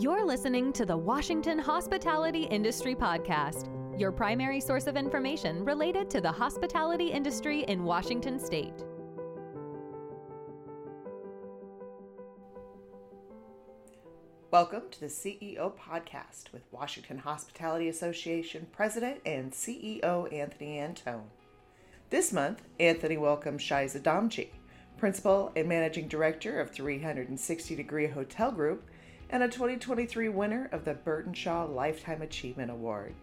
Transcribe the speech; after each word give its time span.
You're 0.00 0.24
listening 0.24 0.72
to 0.72 0.86
the 0.86 0.96
Washington 0.96 1.58
Hospitality 1.58 2.44
Industry 2.44 2.94
Podcast, 2.94 3.68
your 4.00 4.10
primary 4.10 4.58
source 4.58 4.86
of 4.86 4.96
information 4.96 5.62
related 5.62 6.08
to 6.08 6.22
the 6.22 6.32
hospitality 6.32 7.08
industry 7.08 7.64
in 7.64 7.84
Washington 7.84 8.40
state. 8.40 8.72
Welcome 14.50 14.84
to 14.90 15.00
the 15.00 15.08
CEO 15.08 15.70
Podcast 15.76 16.50
with 16.50 16.62
Washington 16.70 17.18
Hospitality 17.18 17.90
Association 17.90 18.68
President 18.72 19.20
and 19.26 19.52
CEO 19.52 20.32
Anthony 20.32 20.78
Anton. 20.78 21.24
This 22.08 22.32
month, 22.32 22.62
Anthony 22.78 23.18
welcomes 23.18 23.60
Shaiza 23.60 24.00
Damji, 24.00 24.48
Principal 24.96 25.52
and 25.54 25.68
Managing 25.68 26.08
Director 26.08 26.58
of 26.58 26.70
360 26.70 27.76
Degree 27.76 28.06
Hotel 28.06 28.50
Group 28.50 28.89
and 29.32 29.44
a 29.44 29.48
2023 29.48 30.28
winner 30.28 30.68
of 30.72 30.84
the 30.84 30.92
Burtenshaw 30.92 31.72
Lifetime 31.72 32.20
Achievement 32.20 32.68
Award. 32.68 33.14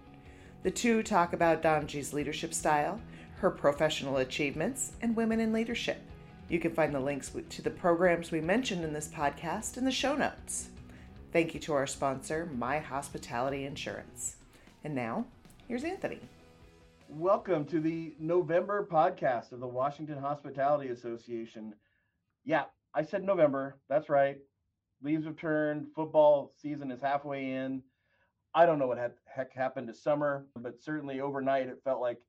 The 0.64 0.72
two 0.72 1.04
talk 1.04 1.34
about 1.34 1.62
Damji's 1.62 2.14
leadership 2.14 2.54
style, 2.54 3.02
her 3.40 3.52
professional 3.52 4.18
achievements, 4.18 4.94
and 5.02 5.18
women 5.18 5.42
in 5.42 5.52
leadership. 5.52 6.02
You 6.48 6.60
can 6.60 6.74
find 6.74 6.96
the 6.96 7.00
links 7.02 7.34
to 7.50 7.62
the 7.62 7.70
programs 7.70 8.32
we 8.32 8.40
mentioned 8.40 8.86
in 8.86 8.94
this 8.94 9.10
podcast 9.10 9.78
in 9.78 9.84
the 9.84 9.92
show 9.92 10.16
notes. 10.16 10.70
Thank 11.34 11.54
you 11.54 11.60
to 11.62 11.74
our 11.74 11.86
sponsor, 11.86 12.50
My 12.56 12.80
Hospitality 12.80 13.66
Insurance. 13.66 14.38
And 14.86 14.96
now, 14.96 15.26
here's 15.68 15.84
Anthony. 15.84 16.22
Welcome 17.10 17.66
to 17.66 17.82
the 17.82 18.14
November 18.18 18.88
podcast 18.90 19.52
of 19.52 19.60
the 19.60 19.68
Washington 19.68 20.20
Hospitality 20.20 20.88
Association. 20.88 21.74
Yeah, 22.46 22.64
I 22.94 23.04
said 23.04 23.26
November. 23.26 23.76
That's 23.90 24.08
right 24.08 24.38
leaves 25.02 25.26
have 25.26 25.38
turned. 25.38 25.88
Football 25.96 26.54
season 26.62 26.92
is 26.92 27.02
halfway 27.02 27.52
in. 27.52 27.82
I 28.54 28.66
don't 28.66 28.80
know 28.80 28.88
what 28.88 29.16
heck 29.26 29.54
happened 29.54 29.88
to 29.88 29.94
summer, 29.94 30.46
but 30.56 30.82
certainly 30.82 31.22
overnight 31.22 31.68
it 31.68 31.82
felt 31.84 32.02
like 32.02 32.20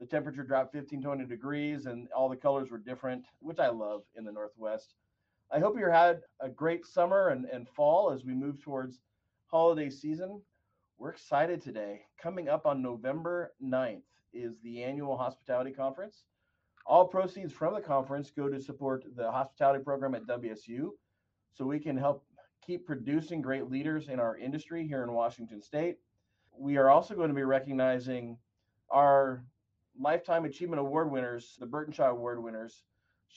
the 0.00 0.06
temperature 0.06 0.42
dropped 0.42 0.72
15, 0.72 1.02
20 1.02 1.26
degrees 1.26 1.86
and 1.86 2.08
all 2.12 2.28
the 2.28 2.36
colors 2.36 2.70
were 2.70 2.78
different, 2.78 3.24
which 3.40 3.58
I 3.58 3.68
love 3.68 4.02
in 4.16 4.24
the 4.24 4.32
Northwest. 4.32 4.94
I 5.52 5.58
hope 5.60 5.78
you 5.78 5.88
had 5.88 6.22
a 6.40 6.48
great 6.48 6.86
summer 6.86 7.28
and, 7.28 7.44
and 7.46 7.68
fall 7.68 8.10
as 8.10 8.24
we 8.24 8.34
move 8.34 8.62
towards 8.62 9.00
holiday 9.46 9.90
season. 9.90 10.40
We're 10.98 11.10
excited 11.10 11.60
today. 11.60 12.02
Coming 12.20 12.48
up 12.48 12.66
on 12.66 12.82
November 12.82 13.52
9th 13.62 14.02
is 14.32 14.54
the 14.62 14.82
annual 14.82 15.16
hospitality 15.16 15.72
conference. 15.72 16.24
All 16.86 17.06
proceeds 17.06 17.52
from 17.52 17.74
the 17.74 17.80
conference 17.80 18.30
go 18.30 18.48
to 18.48 18.60
support 18.60 19.04
the 19.16 19.30
hospitality 19.30 19.84
program 19.84 20.14
at 20.14 20.26
WSU 20.26 20.90
so 21.52 21.64
we 21.64 21.78
can 21.78 21.96
help 21.96 22.24
keep 22.66 22.86
producing 22.86 23.42
great 23.42 23.70
leaders 23.70 24.08
in 24.08 24.20
our 24.20 24.36
industry 24.36 24.86
here 24.86 25.02
in 25.02 25.12
Washington 25.12 25.60
State. 25.60 25.98
We 26.56 26.76
are 26.76 26.90
also 26.90 27.14
going 27.14 27.28
to 27.28 27.34
be 27.34 27.42
recognizing 27.42 28.36
our 28.90 29.44
Lifetime 29.98 30.44
Achievement 30.44 30.80
Award 30.80 31.10
winners, 31.10 31.56
the 31.58 31.66
Burtenshaw 31.66 32.10
Award 32.10 32.42
winners, 32.42 32.82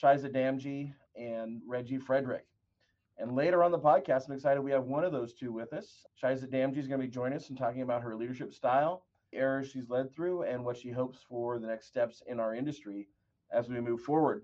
Shaiza 0.00 0.32
Damji 0.32 0.92
and 1.16 1.60
Reggie 1.66 1.98
Frederick. 1.98 2.46
And 3.18 3.36
later 3.36 3.62
on 3.62 3.70
the 3.70 3.78
podcast, 3.78 4.28
I'm 4.28 4.34
excited 4.34 4.60
we 4.60 4.72
have 4.72 4.84
one 4.84 5.04
of 5.04 5.12
those 5.12 5.34
two 5.34 5.52
with 5.52 5.72
us. 5.72 6.04
Shaiza 6.20 6.46
Damji 6.46 6.78
is 6.78 6.88
going 6.88 7.00
to 7.00 7.06
be 7.06 7.12
joining 7.12 7.36
us 7.36 7.48
and 7.48 7.56
talking 7.56 7.82
about 7.82 8.02
her 8.02 8.16
leadership 8.16 8.52
style, 8.52 9.04
errors 9.32 9.70
she's 9.70 9.88
led 9.88 10.12
through, 10.12 10.42
and 10.42 10.64
what 10.64 10.76
she 10.76 10.90
hopes 10.90 11.20
for 11.28 11.58
the 11.58 11.66
next 11.66 11.86
steps 11.86 12.22
in 12.26 12.40
our 12.40 12.54
industry 12.54 13.08
as 13.52 13.68
we 13.68 13.80
move 13.80 14.00
forward. 14.00 14.42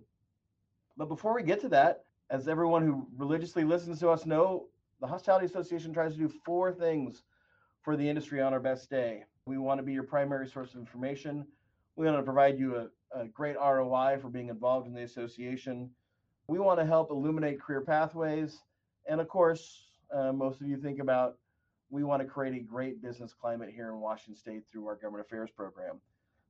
But 0.97 1.09
before 1.09 1.35
we 1.35 1.43
get 1.43 1.61
to 1.63 1.69
that, 1.71 2.05
as 2.31 2.47
everyone 2.47 2.87
who 2.87 3.07
religiously 3.17 3.65
listens 3.65 3.99
to 4.01 4.09
us 4.09 4.25
know, 4.25 4.67
the 5.01 5.07
Hospitality 5.07 5.47
Association 5.47 5.93
tries 5.93 6.13
to 6.13 6.19
do 6.19 6.29
four 6.45 6.73
things 6.73 7.25
for 7.83 7.97
the 7.97 8.09
industry 8.09 8.41
on 8.41 8.53
our 8.53 8.61
best 8.61 8.89
day. 8.89 9.25
We 9.47 9.59
want 9.59 9.79
to 9.79 9.83
be 9.83 9.93
your 9.93 10.05
primary 10.05 10.47
source 10.47 10.75
of 10.75 10.81
information. 10.81 11.47
We 11.97 12.07
want 12.07 12.19
to 12.19 12.23
provide 12.23 12.59
you 12.59 12.77
a, 12.77 13.21
a 13.21 13.27
great 13.27 13.57
ROI 13.57 14.19
for 14.21 14.29
being 14.29 14.49
involved 14.49 14.87
in 14.87 14.95
the 14.95 15.03
association. 15.03 15.91
We 16.47 16.59
want 16.59 16.79
to 16.79 16.87
help 16.87 17.11
illuminate 17.11 17.61
career 17.61 17.81
pathways. 17.81 18.61
And 19.09 19.21
of 19.21 19.29
course, 19.29 19.87
uh, 20.15 20.33
most 20.33 20.61
of 20.61 20.69
you 20.69 20.77
think 20.77 21.01
about 21.01 21.37
we 21.91 22.05
want 22.05 22.23
to 22.23 22.29
create 22.29 22.55
a 22.55 22.61
great 22.61 23.03
business 23.03 23.33
climate 23.33 23.71
here 23.75 23.89
in 23.89 23.99
Washington 23.99 24.37
State 24.37 24.63
through 24.71 24.87
our 24.87 24.95
government 24.95 25.27
affairs 25.27 25.51
program. 25.51 26.01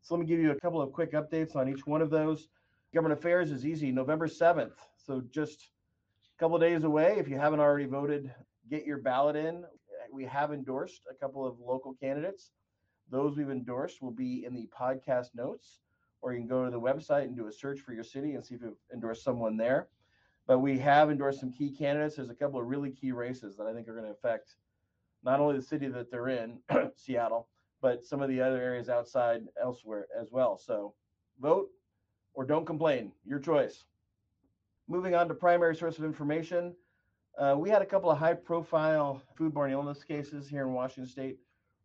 So 0.03 0.15
let 0.15 0.21
me 0.21 0.27
give 0.27 0.41
you 0.41 0.51
a 0.51 0.61
couple 0.61 0.83
of 0.83 0.93
quick 0.93 1.13
updates 1.13 1.57
on 1.57 1.69
each 1.69 1.87
one 1.87 2.03
of 2.03 2.11
those. 2.11 2.49
Government 2.93 3.19
affairs 3.19 3.51
is 3.51 3.65
easy, 3.65 3.91
November 3.93 4.27
7th. 4.27 4.73
So 5.11 5.21
just 5.33 5.73
a 6.37 6.39
couple 6.39 6.57
days 6.61 6.85
away. 6.85 7.17
If 7.19 7.27
you 7.27 7.37
haven't 7.37 7.59
already 7.59 7.87
voted, 7.87 8.33
get 8.71 8.87
your 8.87 8.99
ballot 8.99 9.35
in. 9.35 9.65
We 10.13 10.25
have 10.27 10.53
endorsed 10.53 11.03
a 11.11 11.15
couple 11.15 11.45
of 11.45 11.59
local 11.59 11.95
candidates. 11.95 12.53
Those 13.11 13.37
we've 13.37 13.51
endorsed 13.51 14.01
will 14.01 14.13
be 14.13 14.45
in 14.45 14.55
the 14.55 14.69
podcast 14.69 15.31
notes, 15.35 15.81
or 16.23 16.33
you 16.33 16.39
can 16.39 16.47
go 16.47 16.65
to 16.65 16.71
the 16.71 16.81
website 16.81 17.25
and 17.25 17.35
do 17.35 17.49
a 17.49 17.53
search 17.53 17.81
for 17.81 17.93
your 17.93 18.05
city 18.05 18.37
and 18.37 18.47
see 18.47 18.55
if 18.55 18.61
you've 18.63 18.77
endorsed 18.95 19.25
someone 19.25 19.57
there. 19.57 19.89
But 20.47 20.61
we 20.61 20.79
have 20.79 21.11
endorsed 21.11 21.41
some 21.41 21.51
key 21.51 21.73
candidates. 21.73 22.15
There's 22.15 22.31
a 22.31 22.35
couple 22.35 22.61
of 22.61 22.69
really 22.69 22.93
key 22.93 23.11
races 23.11 23.57
that 23.57 23.67
I 23.67 23.75
think 23.75 23.89
are 23.89 23.95
going 23.95 24.07
to 24.07 24.13
affect 24.13 24.55
not 25.25 25.41
only 25.41 25.57
the 25.57 25.63
city 25.63 25.89
that 25.89 26.09
they're 26.13 26.29
in, 26.29 26.61
Seattle, 26.95 27.49
but 27.83 28.07
some 28.07 28.23
of 28.23 28.29
the 28.29 28.41
other 28.41 28.63
areas 28.63 28.89
outside 28.89 29.43
elsewhere 29.61 30.07
as 30.17 30.31
well. 30.31 30.57
So 30.57 30.95
vote 31.41 31.67
or 32.33 32.45
don't 32.45 32.65
complain. 32.65 33.11
Your 33.27 33.41
choice. 33.41 33.87
Moving 34.91 35.15
on 35.15 35.29
to 35.29 35.35
primary 35.35 35.77
source 35.77 35.99
of 35.99 36.05
information, 36.05 36.75
uh, 37.39 37.55
we 37.57 37.71
had 37.71 37.81
a 37.81 37.87
couple 37.87 38.11
of 38.11 38.19
high 38.19 38.35
profile 38.35 39.23
foodborne 39.39 39.71
illness 39.71 40.03
cases 40.03 40.49
here 40.49 40.63
in 40.63 40.73
Washington 40.73 41.09
State 41.09 41.39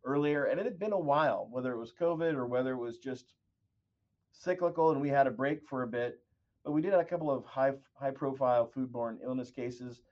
earlier, 0.04 0.46
and 0.46 0.58
it 0.58 0.66
had 0.66 0.76
been 0.76 0.92
a 0.92 0.98
while, 0.98 1.46
whether 1.52 1.72
it 1.72 1.78
was 1.78 1.92
COVID 1.92 2.34
or 2.34 2.46
whether 2.46 2.72
it 2.72 2.78
was 2.78 2.98
just 2.98 3.34
cyclical 4.32 4.90
and 4.90 5.00
we 5.00 5.08
had 5.08 5.28
a 5.28 5.30
break 5.30 5.62
for 5.68 5.84
a 5.84 5.86
bit. 5.86 6.18
But 6.64 6.72
we 6.72 6.82
did 6.82 6.90
have 6.90 7.00
a 7.00 7.04
couple 7.04 7.30
of 7.30 7.44
high 7.44 7.74
high 7.94 8.10
profile 8.10 8.68
foodborne 8.76 9.18
illness 9.22 9.52
cases. 9.52 10.02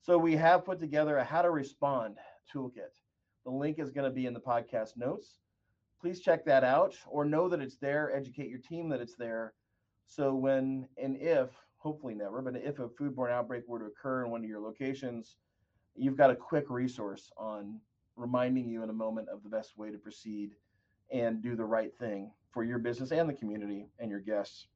So 0.00 0.18
we 0.18 0.34
have 0.34 0.64
put 0.64 0.80
together 0.80 1.18
a 1.18 1.24
how 1.24 1.42
to 1.42 1.50
respond 1.52 2.16
toolkit. 2.52 2.98
The 3.44 3.52
link 3.52 3.78
is 3.78 3.92
going 3.92 4.10
to 4.10 4.14
be 4.14 4.26
in 4.26 4.34
the 4.34 4.40
podcast 4.40 4.96
notes. 4.96 5.38
Please 6.00 6.18
check 6.18 6.44
that 6.46 6.64
out 6.64 6.96
or 7.06 7.24
know 7.24 7.48
that 7.48 7.60
it's 7.60 7.76
there, 7.76 8.12
educate 8.12 8.50
your 8.50 8.58
team 8.58 8.88
that 8.88 9.00
it's 9.00 9.14
there. 9.14 9.54
So 10.08 10.34
when 10.34 10.88
and 11.00 11.16
if 11.16 11.50
hopefully 11.82 12.14
never, 12.14 12.40
but 12.40 12.54
if 12.56 12.78
a 12.78 12.88
foodborne 12.88 13.32
outbreak 13.32 13.66
were 13.66 13.80
to 13.80 13.86
occur 13.86 14.24
in 14.24 14.30
one 14.30 14.42
of 14.42 14.48
your 14.48 14.60
locations, 14.60 15.36
you've 15.96 16.16
got 16.16 16.30
a 16.30 16.36
quick 16.36 16.66
resource 16.70 17.30
on 17.36 17.80
reminding 18.16 18.68
you 18.68 18.82
in 18.82 18.90
a 18.90 18.94
moment 18.94 19.28
of 19.28 19.42
the 19.42 19.48
best 19.48 19.76
way 19.76 19.90
to 19.90 19.98
proceed 19.98 20.52
and 21.10 21.42
do 21.42 21.56
the 21.56 21.64
right 21.64 21.92
thing 21.98 22.30
for 22.52 22.62
your 22.62 22.78
business 22.78 23.10
and 23.10 23.28
the 23.28 23.34
community 23.34 23.88
and 23.98 24.10
your 24.10 24.20
guests. 24.20 24.68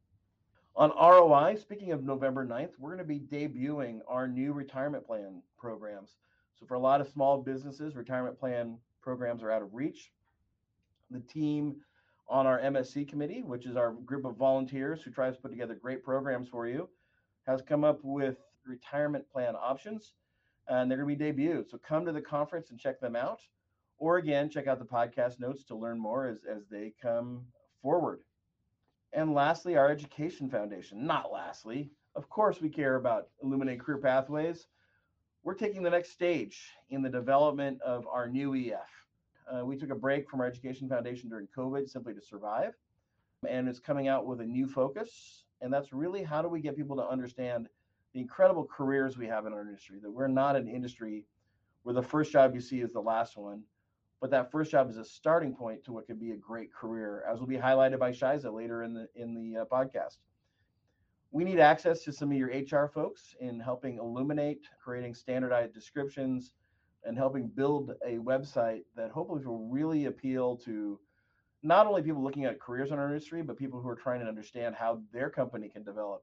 On 0.74 0.90
ROI, 0.90 1.56
speaking 1.60 1.92
of 1.92 2.02
November 2.02 2.44
9th, 2.44 2.72
we're 2.78 2.94
going 2.94 2.98
to 2.98 3.04
be 3.04 3.20
debuting 3.20 4.00
our 4.08 4.26
new 4.26 4.52
retirement 4.52 5.06
plan 5.06 5.42
programs. 5.56 6.16
So, 6.58 6.66
for 6.66 6.74
a 6.74 6.78
lot 6.78 7.00
of 7.00 7.08
small 7.08 7.40
businesses, 7.40 7.96
retirement 7.96 8.38
plan 8.38 8.78
programs 9.00 9.42
are 9.42 9.50
out 9.50 9.62
of 9.62 9.72
reach. 9.72 10.10
The 11.10 11.20
team 11.20 11.76
on 12.28 12.46
our 12.46 12.60
MSC 12.60 13.08
committee, 13.08 13.42
which 13.42 13.66
is 13.66 13.76
our 13.76 13.92
group 13.92 14.24
of 14.24 14.36
volunteers 14.36 15.00
who 15.02 15.10
tries 15.10 15.36
to 15.36 15.40
put 15.40 15.50
together 15.50 15.74
great 15.74 16.02
programs 16.02 16.48
for 16.48 16.66
you, 16.66 16.88
has 17.46 17.62
come 17.62 17.84
up 17.84 18.00
with 18.02 18.36
retirement 18.66 19.24
plan 19.30 19.54
options, 19.54 20.12
and 20.68 20.90
they're 20.90 20.98
going 20.98 21.16
to 21.16 21.24
be 21.24 21.32
debuted. 21.32 21.70
So 21.70 21.78
come 21.78 22.04
to 22.06 22.12
the 22.12 22.20
conference 22.20 22.70
and 22.70 22.78
check 22.78 23.00
them 23.00 23.16
out, 23.16 23.40
or 23.98 24.16
again, 24.18 24.50
check 24.50 24.66
out 24.66 24.78
the 24.78 24.84
podcast 24.84 25.40
notes 25.40 25.64
to 25.64 25.76
learn 25.76 25.98
more 25.98 26.26
as, 26.26 26.38
as 26.44 26.66
they 26.70 26.92
come 27.00 27.46
forward. 27.82 28.20
And 29.12 29.32
lastly, 29.32 29.76
our 29.76 29.90
Education 29.90 30.50
Foundation. 30.50 31.06
Not 31.06 31.32
lastly, 31.32 31.90
of 32.16 32.28
course, 32.28 32.60
we 32.60 32.68
care 32.68 32.96
about 32.96 33.28
Illuminate 33.42 33.80
Career 33.80 33.98
Pathways. 33.98 34.66
We're 35.44 35.54
taking 35.54 35.82
the 35.82 35.90
next 35.90 36.10
stage 36.10 36.72
in 36.90 37.02
the 37.02 37.08
development 37.08 37.80
of 37.82 38.06
our 38.08 38.28
new 38.28 38.54
EF. 38.54 38.90
Uh, 39.48 39.64
we 39.64 39.76
took 39.76 39.90
a 39.90 39.94
break 39.94 40.28
from 40.28 40.40
our 40.40 40.46
Education 40.46 40.88
Foundation 40.88 41.28
during 41.28 41.46
COVID 41.56 41.88
simply 41.88 42.14
to 42.14 42.20
survive, 42.20 42.74
and 43.48 43.68
it's 43.68 43.78
coming 43.78 44.08
out 44.08 44.26
with 44.26 44.40
a 44.40 44.44
new 44.44 44.66
focus. 44.66 45.44
And 45.60 45.72
that's 45.72 45.92
really 45.92 46.22
how 46.22 46.42
do 46.42 46.48
we 46.48 46.60
get 46.60 46.76
people 46.76 46.96
to 46.96 47.06
understand 47.06 47.68
the 48.12 48.20
incredible 48.20 48.64
careers 48.64 49.16
we 49.16 49.26
have 49.26 49.46
in 49.46 49.52
our 49.52 49.60
industry, 49.60 49.98
that 50.02 50.10
we're 50.10 50.28
not 50.28 50.56
an 50.56 50.68
industry 50.68 51.24
where 51.82 51.94
the 51.94 52.02
first 52.02 52.32
job 52.32 52.54
you 52.54 52.60
see 52.60 52.80
is 52.80 52.92
the 52.92 53.00
last 53.00 53.36
one, 53.36 53.62
but 54.20 54.30
that 54.30 54.50
first 54.50 54.70
job 54.70 54.88
is 54.90 54.96
a 54.96 55.04
starting 55.04 55.54
point 55.54 55.84
to 55.84 55.92
what 55.92 56.06
could 56.06 56.18
be 56.18 56.32
a 56.32 56.36
great 56.36 56.72
career, 56.72 57.24
as 57.30 57.38
will 57.38 57.46
be 57.46 57.56
highlighted 57.56 57.98
by 57.98 58.10
Shaiza 58.10 58.52
later 58.52 58.82
in 58.82 58.94
the 58.94 59.06
in 59.14 59.34
the 59.34 59.60
uh, 59.60 59.64
podcast. 59.66 60.16
We 61.30 61.44
need 61.44 61.60
access 61.60 62.02
to 62.04 62.12
some 62.12 62.32
of 62.32 62.38
your 62.38 62.48
HR 62.48 62.88
folks 62.88 63.34
in 63.40 63.60
helping 63.60 63.98
illuminate, 63.98 64.62
creating 64.82 65.14
standardized 65.14 65.74
descriptions, 65.74 66.54
and 67.04 67.16
helping 67.16 67.48
build 67.48 67.92
a 68.04 68.16
website 68.16 68.82
that 68.96 69.10
hopefully 69.10 69.44
will 69.44 69.68
really 69.68 70.06
appeal 70.06 70.56
to 70.56 70.98
not 71.66 71.86
only 71.86 72.02
people 72.02 72.22
looking 72.22 72.44
at 72.44 72.60
careers 72.60 72.90
in 72.90 72.98
our 72.98 73.08
industry, 73.08 73.42
but 73.42 73.56
people 73.56 73.80
who 73.80 73.88
are 73.88 73.96
trying 73.96 74.20
to 74.20 74.26
understand 74.26 74.74
how 74.74 75.00
their 75.12 75.30
company 75.30 75.68
can 75.68 75.82
develop 75.82 76.22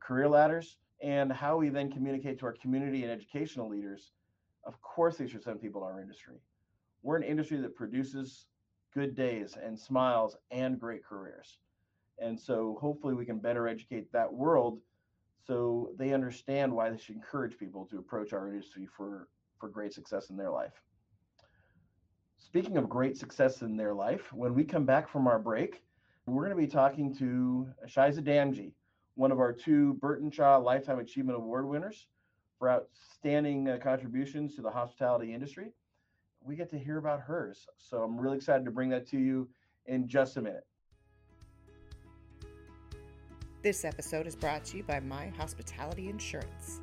career 0.00 0.28
ladders 0.28 0.76
and 1.02 1.32
how 1.32 1.56
we 1.56 1.68
then 1.68 1.90
communicate 1.90 2.38
to 2.38 2.46
our 2.46 2.52
community 2.52 3.02
and 3.02 3.12
educational 3.12 3.68
leaders 3.68 4.12
of 4.64 4.80
course 4.82 5.16
they 5.16 5.26
should 5.26 5.42
send 5.42 5.60
people 5.60 5.80
to 5.80 5.86
our 5.86 6.00
industry. 6.00 6.36
We're 7.02 7.16
an 7.16 7.22
industry 7.22 7.58
that 7.58 7.74
produces 7.74 8.46
good 8.92 9.14
days 9.14 9.56
and 9.62 9.78
smiles 9.78 10.36
and 10.50 10.78
great 10.78 11.04
careers. 11.04 11.58
And 12.18 12.38
so 12.38 12.76
hopefully 12.80 13.14
we 13.14 13.24
can 13.24 13.38
better 13.38 13.68
educate 13.68 14.12
that 14.12 14.32
world 14.32 14.80
so 15.46 15.90
they 15.96 16.12
understand 16.12 16.72
why 16.72 16.90
they 16.90 16.98
should 16.98 17.16
encourage 17.16 17.58
people 17.58 17.86
to 17.86 17.98
approach 17.98 18.32
our 18.32 18.48
industry 18.48 18.86
for, 18.94 19.28
for 19.58 19.68
great 19.68 19.92
success 19.92 20.28
in 20.30 20.36
their 20.36 20.50
life. 20.50 20.82
Speaking 22.42 22.78
of 22.78 22.88
great 22.88 23.16
success 23.16 23.60
in 23.62 23.76
their 23.76 23.94
life, 23.94 24.32
when 24.32 24.54
we 24.54 24.64
come 24.64 24.84
back 24.84 25.08
from 25.08 25.26
our 25.28 25.38
break, 25.38 25.82
we're 26.26 26.44
going 26.44 26.56
to 26.56 26.60
be 26.60 26.66
talking 26.66 27.14
to 27.16 27.68
Shaiza 27.86 28.22
Damji, 28.22 28.72
one 29.14 29.30
of 29.30 29.38
our 29.38 29.52
two 29.52 29.98
Burtenshaw 30.00 30.62
Lifetime 30.62 30.98
Achievement 30.98 31.36
Award 31.36 31.68
winners 31.68 32.06
for 32.58 32.70
outstanding 32.70 33.68
uh, 33.68 33.78
contributions 33.82 34.54
to 34.56 34.62
the 34.62 34.70
hospitality 34.70 35.34
industry. 35.34 35.72
We 36.42 36.56
get 36.56 36.70
to 36.70 36.78
hear 36.78 36.96
about 36.96 37.20
hers. 37.20 37.66
So 37.76 38.02
I'm 38.02 38.18
really 38.18 38.38
excited 38.38 38.64
to 38.64 38.70
bring 38.70 38.88
that 38.90 39.06
to 39.08 39.18
you 39.18 39.48
in 39.86 40.08
just 40.08 40.36
a 40.36 40.40
minute. 40.40 40.66
This 43.62 43.84
episode 43.84 44.26
is 44.26 44.34
brought 44.34 44.64
to 44.66 44.78
you 44.78 44.82
by 44.82 45.00
My 45.00 45.28
Hospitality 45.36 46.08
Insurance. 46.08 46.80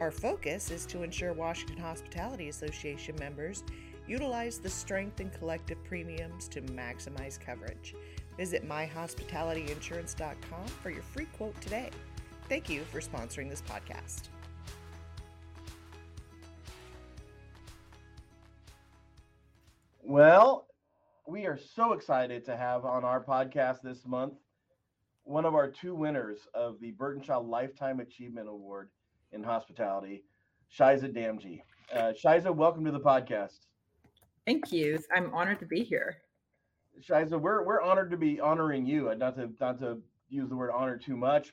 Our 0.00 0.10
focus 0.10 0.70
is 0.70 0.84
to 0.86 1.04
ensure 1.04 1.32
Washington 1.32 1.78
Hospitality 1.78 2.48
Association 2.48 3.16
members 3.18 3.64
utilize 4.08 4.58
the 4.58 4.70
strength 4.70 5.20
and 5.20 5.32
collective 5.32 5.82
premiums 5.84 6.48
to 6.48 6.60
maximize 6.62 7.38
coverage. 7.38 7.94
Visit 8.36 8.68
myhospitalityinsurance.com 8.68 10.66
for 10.82 10.90
your 10.90 11.02
free 11.02 11.26
quote 11.36 11.60
today. 11.60 11.90
Thank 12.48 12.68
you 12.68 12.82
for 12.92 13.00
sponsoring 13.00 13.50
this 13.50 13.62
podcast. 13.62 14.28
Well, 20.02 20.68
we 21.26 21.46
are 21.46 21.58
so 21.58 21.92
excited 21.92 22.44
to 22.44 22.56
have 22.56 22.84
on 22.84 23.04
our 23.04 23.24
podcast 23.24 23.82
this 23.82 24.06
month 24.06 24.34
one 25.24 25.44
of 25.44 25.56
our 25.56 25.68
two 25.68 25.96
winners 25.96 26.38
of 26.54 26.78
the 26.80 26.92
Burtenshaw 26.92 27.44
Lifetime 27.44 27.98
Achievement 27.98 28.48
Award 28.48 28.90
in 29.32 29.42
hospitality, 29.42 30.22
Shaiza 30.72 31.12
Damji. 31.12 31.62
Uh, 31.92 32.12
Shaiza, 32.12 32.54
welcome 32.54 32.84
to 32.84 32.92
the 32.92 33.00
podcast. 33.00 33.58
Thank 34.46 34.70
you. 34.70 34.98
I'm 35.14 35.34
honored 35.34 35.58
to 35.60 35.66
be 35.66 35.82
here. 35.82 36.18
Shaiza, 37.02 37.38
we're 37.38 37.64
we're 37.64 37.82
honored 37.82 38.10
to 38.12 38.16
be 38.16 38.40
honoring 38.40 38.86
you. 38.86 39.10
And 39.10 39.18
not 39.18 39.36
to 39.36 39.50
not 39.60 39.80
to 39.80 40.00
use 40.28 40.48
the 40.48 40.56
word 40.56 40.70
honor 40.72 40.96
too 40.96 41.16
much. 41.16 41.52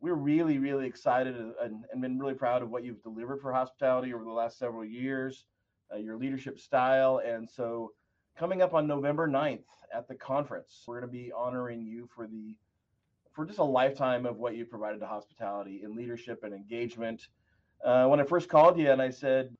We're 0.00 0.14
really 0.14 0.58
really 0.58 0.86
excited 0.86 1.36
and, 1.36 1.84
and 1.92 2.02
been 2.02 2.18
really 2.18 2.34
proud 2.34 2.62
of 2.62 2.70
what 2.70 2.84
you've 2.84 3.02
delivered 3.02 3.40
for 3.40 3.52
hospitality 3.52 4.12
over 4.12 4.24
the 4.24 4.30
last 4.30 4.58
several 4.58 4.84
years, 4.84 5.44
uh, 5.94 5.98
your 5.98 6.16
leadership 6.16 6.58
style, 6.58 7.22
and 7.24 7.48
so 7.48 7.92
coming 8.36 8.60
up 8.60 8.74
on 8.74 8.86
November 8.86 9.28
9th 9.28 9.64
at 9.94 10.08
the 10.08 10.14
conference, 10.14 10.82
we're 10.86 11.00
going 11.00 11.10
to 11.10 11.12
be 11.12 11.30
honoring 11.32 11.82
you 11.82 12.08
for 12.14 12.26
the 12.26 12.56
for 13.32 13.46
just 13.46 13.60
a 13.60 13.64
lifetime 13.64 14.26
of 14.26 14.38
what 14.38 14.56
you 14.56 14.64
provided 14.66 14.98
to 15.00 15.06
hospitality 15.06 15.82
in 15.84 15.94
leadership 15.94 16.42
and 16.42 16.52
engagement. 16.52 17.28
Uh, 17.84 18.06
when 18.06 18.20
I 18.20 18.24
first 18.24 18.48
called 18.48 18.78
you 18.78 18.90
and 18.90 19.00
I 19.00 19.10
said, 19.10 19.56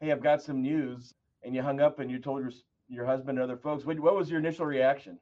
"Hey, 0.00 0.10
I've 0.10 0.22
got 0.22 0.42
some 0.42 0.62
news," 0.62 1.14
and 1.42 1.54
you 1.54 1.62
hung 1.62 1.80
up 1.80 1.98
and 1.98 2.10
you 2.10 2.18
told 2.18 2.40
your 2.42 2.52
your 2.88 3.04
husband 3.04 3.38
and 3.38 3.44
other 3.44 3.60
folks, 3.60 3.84
what, 3.84 4.00
what 4.00 4.16
was 4.16 4.30
your 4.30 4.40
initial 4.40 4.64
reaction? 4.64 5.18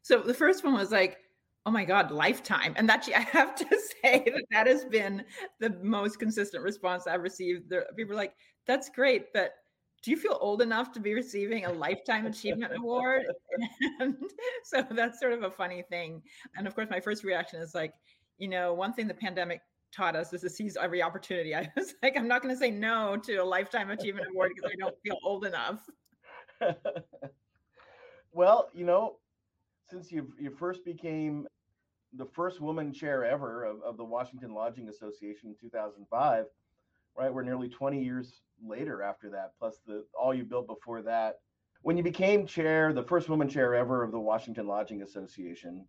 So 0.00 0.18
the 0.18 0.34
first 0.34 0.64
one 0.64 0.74
was 0.74 0.90
like, 0.90 1.18
"Oh 1.66 1.70
my 1.70 1.84
God, 1.84 2.10
lifetime!" 2.10 2.74
And 2.76 2.88
that 2.88 3.08
I 3.14 3.20
have 3.20 3.54
to 3.56 3.66
say 4.02 4.24
that 4.26 4.44
that 4.50 4.66
has 4.66 4.84
been 4.84 5.24
the 5.60 5.70
most 5.82 6.18
consistent 6.18 6.62
response 6.62 7.06
I've 7.06 7.22
received. 7.22 7.68
There, 7.68 7.86
people 7.96 8.14
are 8.14 8.16
like, 8.16 8.34
"That's 8.66 8.88
great, 8.88 9.32
but." 9.32 9.52
do 10.02 10.10
you 10.10 10.16
feel 10.16 10.36
old 10.40 10.60
enough 10.62 10.90
to 10.90 10.98
be 10.98 11.14
receiving 11.14 11.64
a 11.64 11.72
lifetime 11.72 12.26
achievement 12.26 12.72
award 12.76 13.22
and 14.00 14.16
so 14.64 14.84
that's 14.90 15.20
sort 15.20 15.32
of 15.32 15.44
a 15.44 15.50
funny 15.50 15.82
thing 15.88 16.20
and 16.56 16.66
of 16.66 16.74
course 16.74 16.88
my 16.90 16.98
first 16.98 17.22
reaction 17.22 17.60
is 17.60 17.72
like 17.72 17.94
you 18.38 18.48
know 18.48 18.74
one 18.74 18.92
thing 18.92 19.06
the 19.06 19.14
pandemic 19.14 19.60
taught 19.92 20.16
us 20.16 20.32
is 20.32 20.40
to 20.40 20.50
seize 20.50 20.76
every 20.80 21.02
opportunity 21.02 21.54
i 21.54 21.70
was 21.76 21.94
like 22.02 22.16
i'm 22.16 22.28
not 22.28 22.42
going 22.42 22.54
to 22.54 22.58
say 22.58 22.70
no 22.70 23.16
to 23.16 23.36
a 23.36 23.44
lifetime 23.44 23.90
achievement 23.90 24.26
award 24.30 24.52
because 24.54 24.70
i 24.70 24.74
don't 24.78 24.96
feel 25.02 25.18
old 25.24 25.44
enough 25.44 25.88
well 28.32 28.68
you 28.72 28.84
know 28.84 29.16
since 29.90 30.10
you 30.10 30.32
you 30.38 30.50
first 30.50 30.84
became 30.84 31.46
the 32.14 32.26
first 32.26 32.60
woman 32.60 32.92
chair 32.92 33.24
ever 33.24 33.64
of, 33.64 33.82
of 33.82 33.96
the 33.96 34.04
washington 34.04 34.54
lodging 34.54 34.88
association 34.88 35.50
in 35.50 35.56
2005 35.60 36.46
right 37.16 37.32
we're 37.32 37.42
nearly 37.42 37.68
20 37.68 38.02
years 38.02 38.42
later 38.64 39.02
after 39.02 39.30
that, 39.30 39.52
plus 39.58 39.80
the 39.86 40.04
all 40.18 40.34
you 40.34 40.44
built 40.44 40.66
before 40.66 41.02
that. 41.02 41.40
When 41.82 41.96
you 41.96 42.02
became 42.02 42.46
chair, 42.46 42.92
the 42.92 43.02
first 43.02 43.28
woman 43.28 43.48
chair 43.48 43.74
ever 43.74 44.02
of 44.02 44.12
the 44.12 44.20
Washington 44.20 44.66
Lodging 44.66 45.02
Association, 45.02 45.84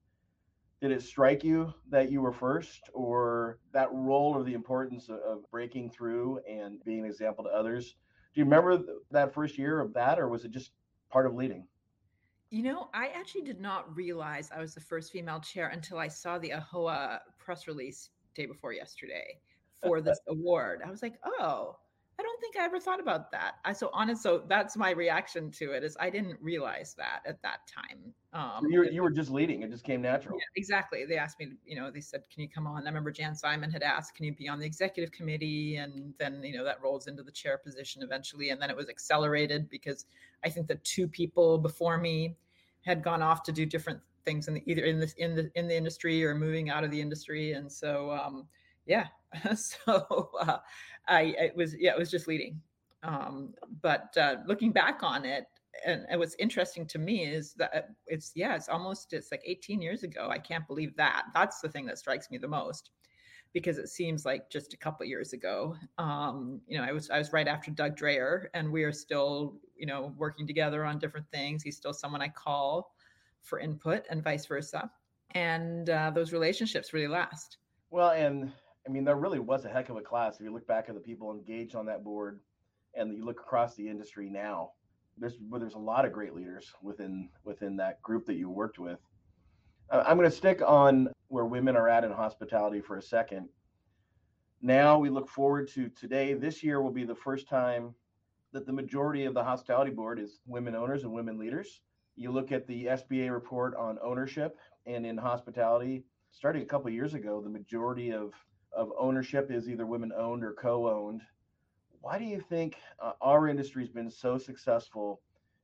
did 0.84 0.92
it 0.92 1.02
strike 1.02 1.46
you 1.46 1.74
that 1.90 2.12
you 2.12 2.20
were 2.20 2.34
first, 2.34 2.90
or 2.94 3.58
that 3.72 3.88
role 3.94 4.34
or 4.36 4.44
the 4.44 4.54
importance 4.54 5.08
of 5.08 5.50
breaking 5.50 5.90
through 5.90 6.42
and 6.46 6.84
being 6.84 7.00
an 7.00 7.06
example 7.06 7.42
to 7.42 7.50
others? 7.50 7.96
Do 8.36 8.42
you 8.42 8.44
remember 8.44 8.84
that 9.10 9.34
first 9.34 9.58
year 9.58 9.80
of 9.80 9.94
that, 9.94 10.20
or 10.20 10.28
was 10.28 10.44
it 10.44 10.52
just 10.52 10.72
part 11.10 11.26
of 11.26 11.36
leading? 11.36 11.66
You 12.50 12.64
know, 12.64 12.90
I 12.94 13.08
actually 13.16 13.44
did 13.44 13.62
not 13.62 13.96
realize 13.96 14.52
I 14.54 14.60
was 14.60 14.74
the 14.74 14.82
first 14.82 15.14
female 15.14 15.40
chair 15.40 15.70
until 15.70 16.00
I 16.00 16.10
saw 16.10 16.38
the 16.38 16.52
AHOA 16.52 17.20
press 17.40 17.66
release 17.66 18.10
day 18.36 18.46
before 18.46 18.74
yesterday 18.74 19.40
for 19.82 20.02
this 20.02 20.20
award. 20.28 20.82
I 20.86 20.92
was 20.92 21.02
like, 21.02 21.16
oh, 21.24 21.78
don't 22.34 22.42
think 22.42 22.58
I 22.58 22.66
ever 22.66 22.80
thought 22.80 23.00
about 23.00 23.32
that. 23.32 23.56
I 23.64 23.74
so 23.74 23.90
honest. 23.94 24.24
So 24.24 24.44
that's 24.48 24.76
my 24.76 24.92
reaction 24.92 25.52
to 25.52 25.72
it 25.72 25.84
is 25.84 25.96
I 26.00 26.10
didn't 26.10 26.38
realize 26.42 26.96
that 26.98 27.22
at 27.28 27.42
that 27.44 27.60
time. 27.68 28.14
Um, 28.34 28.66
you, 28.70 28.80
were, 28.80 28.86
you 28.86 29.04
were 29.04 29.12
just 29.12 29.30
leading. 29.30 29.62
It 29.62 29.70
just 29.70 29.84
came 29.84 30.02
natural. 30.02 30.38
Yeah, 30.38 30.46
exactly. 30.56 31.06
They 31.06 31.18
asked 31.18 31.40
me, 31.40 31.54
you 31.66 31.76
know, 31.76 31.92
they 31.92 32.02
said, 32.02 32.24
can 32.34 32.42
you 32.42 32.50
come 32.50 32.66
on? 32.66 32.84
I 32.84 32.86
remember 32.86 33.12
Jan 33.12 33.36
Simon 33.36 33.70
had 33.70 33.84
asked, 33.84 34.16
can 34.16 34.26
you 34.26 34.34
be 34.34 34.50
on 34.50 34.60
the 34.60 34.66
executive 34.66 35.12
committee? 35.12 35.76
And 35.76 36.14
then, 36.18 36.42
you 36.44 36.58
know, 36.58 36.64
that 36.64 36.82
rolls 36.82 37.08
into 37.08 37.22
the 37.22 37.32
chair 37.32 37.58
position 37.58 38.02
eventually. 38.02 38.50
And 38.50 38.62
then 38.62 38.70
it 38.70 38.76
was 38.76 38.90
accelerated 38.90 39.70
because 39.70 40.06
I 40.44 40.50
think 40.50 40.68
the 40.68 40.76
two 40.76 41.08
people 41.08 41.60
before 41.60 41.98
me 41.98 42.36
had 42.82 43.04
gone 43.04 43.22
off 43.22 43.44
to 43.44 43.52
do 43.52 43.66
different 43.66 44.00
things 44.26 44.48
in 44.48 44.56
the, 44.56 44.64
either 44.66 44.84
in 44.84 45.00
this, 45.00 45.14
in 45.14 45.36
the, 45.36 45.52
in 45.56 45.68
the 45.68 45.76
industry 45.76 46.26
or 46.26 46.34
moving 46.34 46.70
out 46.70 46.84
of 46.84 46.90
the 46.90 47.00
industry. 47.00 47.54
And 47.54 47.72
so, 47.72 48.12
um, 48.12 48.48
yeah, 48.86 49.08
so 49.56 50.30
uh, 50.40 50.58
I 51.08 51.36
it 51.40 51.56
was 51.56 51.76
yeah 51.78 51.92
it 51.92 52.00
was 52.00 52.12
just 52.12 52.28
leading. 52.28 52.62
Um, 53.04 53.54
but 53.82 54.16
uh, 54.18 54.38
looking 54.48 54.72
back 54.72 55.04
on 55.04 55.26
it, 55.26 55.46
and, 55.86 56.06
and 56.10 56.20
what's 56.20 56.36
interesting 56.40 56.86
to 56.88 57.00
me 57.00 57.26
is 57.26 57.54
that 57.56 57.90
it's 58.08 58.32
yeah 58.36 58.56
it's 58.56 58.70
almost 58.70 59.14
it's 59.14 59.32
like 59.32 59.42
18 59.46 59.82
years 59.82 60.04
ago. 60.04 60.30
I 60.30 60.38
can't 60.38 60.68
believe 60.68 60.96
that. 60.98 61.26
That's 61.34 61.60
the 61.60 61.70
thing 61.70 61.86
that 61.88 61.98
strikes 61.98 62.32
me 62.32 62.38
the 62.38 62.48
most 62.48 62.92
because 63.54 63.78
it 63.78 63.88
seems 63.88 64.26
like 64.26 64.50
just 64.50 64.74
a 64.74 64.78
couple 64.78 65.06
years 65.06 65.34
ago. 65.34 65.76
Um, 65.98 66.60
you 66.68 66.78
know, 66.78 66.84
I 66.84 66.92
was 66.92 67.10
I 67.10 67.20
was 67.20 67.32
right 67.32 67.48
after 67.48 67.72
Doug 67.72 67.96
Dreyer, 67.96 68.50
and 68.54 68.72
we 68.72 68.84
are 68.84 68.92
still 68.92 69.56
you 69.78 69.86
know 69.86 70.14
working 70.18 70.48
together 70.48 70.84
on 70.84 71.00
different 71.00 71.30
things. 71.32 71.64
He's 71.64 71.78
still 71.78 71.94
someone 71.94 72.22
I 72.22 72.30
call 72.30 72.94
for 73.42 73.60
input, 73.60 74.06
and 74.10 74.24
vice 74.24 74.46
versa. 74.46 74.90
And 75.32 75.90
uh, 75.90 76.12
those 76.12 76.32
relationships 76.32 76.94
really 76.94 77.08
last. 77.08 77.58
Well, 77.90 78.12
and 78.12 78.52
I 78.86 78.90
mean, 78.90 79.06
there 79.06 79.16
really 79.16 79.40
was 79.40 79.66
a 79.66 79.70
heck 79.70 79.90
of 79.90 79.98
a 79.98 80.02
class. 80.02 80.36
If 80.36 80.42
you 80.42 80.54
look 80.54 80.68
back 80.68 80.90
at 80.90 80.96
the 80.96 81.02
people 81.02 81.32
engaged 81.32 81.76
on 81.76 81.86
that 81.86 82.04
board, 82.04 82.40
and 82.96 83.16
you 83.16 83.26
look 83.26 83.40
across 83.40 83.76
the 83.76 83.88
industry 83.88 84.30
now, 84.30 84.72
there's 85.18 85.38
there's 85.52 85.76
a 85.76 85.80
lot 85.80 86.06
of 86.06 86.12
great 86.12 86.34
leaders 86.34 86.72
within 86.82 87.30
within 87.44 87.78
that 87.78 88.02
group 88.02 88.26
that 88.26 88.36
you 88.36 88.50
worked 88.50 88.80
with. 88.80 89.00
Uh, 89.90 90.04
I'm 90.06 90.18
going 90.18 90.30
to 90.30 90.36
stick 90.36 90.62
on 90.66 91.10
where 91.28 91.46
women 91.46 91.76
are 91.76 91.90
at 91.90 92.04
in 92.04 92.12
hospitality 92.12 92.82
for 92.82 92.98
a 92.98 93.02
second. 93.02 93.48
Now 94.62 94.98
we 94.98 95.10
look 95.10 95.30
forward 95.30 95.68
to 95.70 95.90
today. 95.90 96.34
This 96.34 96.64
year 96.64 96.82
will 96.82 96.92
be 96.92 97.04
the 97.04 97.16
first 97.16 97.48
time 97.48 97.94
that 98.54 98.66
the 98.66 98.74
majority 98.74 99.26
of 99.26 99.34
the 99.34 99.44
hospitality 99.44 99.92
board 99.92 100.20
is 100.20 100.40
women 100.46 100.76
owners 100.76 101.04
and 101.04 101.12
women 101.12 101.38
leaders. 101.38 101.82
You 102.16 102.32
look 102.32 102.52
at 102.52 102.68
the 102.68 102.86
SBA 102.86 103.32
report 103.32 103.76
on 103.76 103.98
ownership 104.04 104.58
and 104.86 105.06
in 105.06 105.18
hospitality, 105.18 106.06
starting 106.32 106.62
a 106.62 106.66
couple 106.66 106.90
years 106.92 107.14
ago, 107.14 107.42
the 107.42 107.50
majority 107.50 108.12
of 108.12 108.34
of 108.76 108.92
ownership 108.98 109.52
is 109.52 109.70
either 109.70 109.86
women 109.86 110.12
owned 110.16 110.44
or 110.44 110.54
co-owned. 110.54 111.22
Why 112.02 112.18
do 112.20 112.26
you 112.26 112.42
think 112.42 112.76
uh, 113.00 113.14
our 113.22 113.48
industry 113.48 113.84
has 113.84 113.92
been 113.92 114.12
so 114.12 114.38
successful 114.38 115.22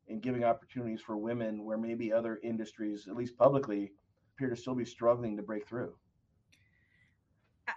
in 0.08 0.20
giving 0.20 0.44
opportunities 0.44 1.02
for 1.02 1.18
women 1.18 1.64
where 1.64 1.78
maybe 1.78 2.12
other 2.12 2.40
industries, 2.44 3.08
at 3.08 3.16
least 3.16 3.38
publicly, 3.38 3.92
appear 4.36 4.50
to 4.50 4.56
still 4.56 4.76
be 4.76 4.86
struggling 4.86 5.36
to 5.38 5.44
break 5.44 5.68
through? 5.68 5.94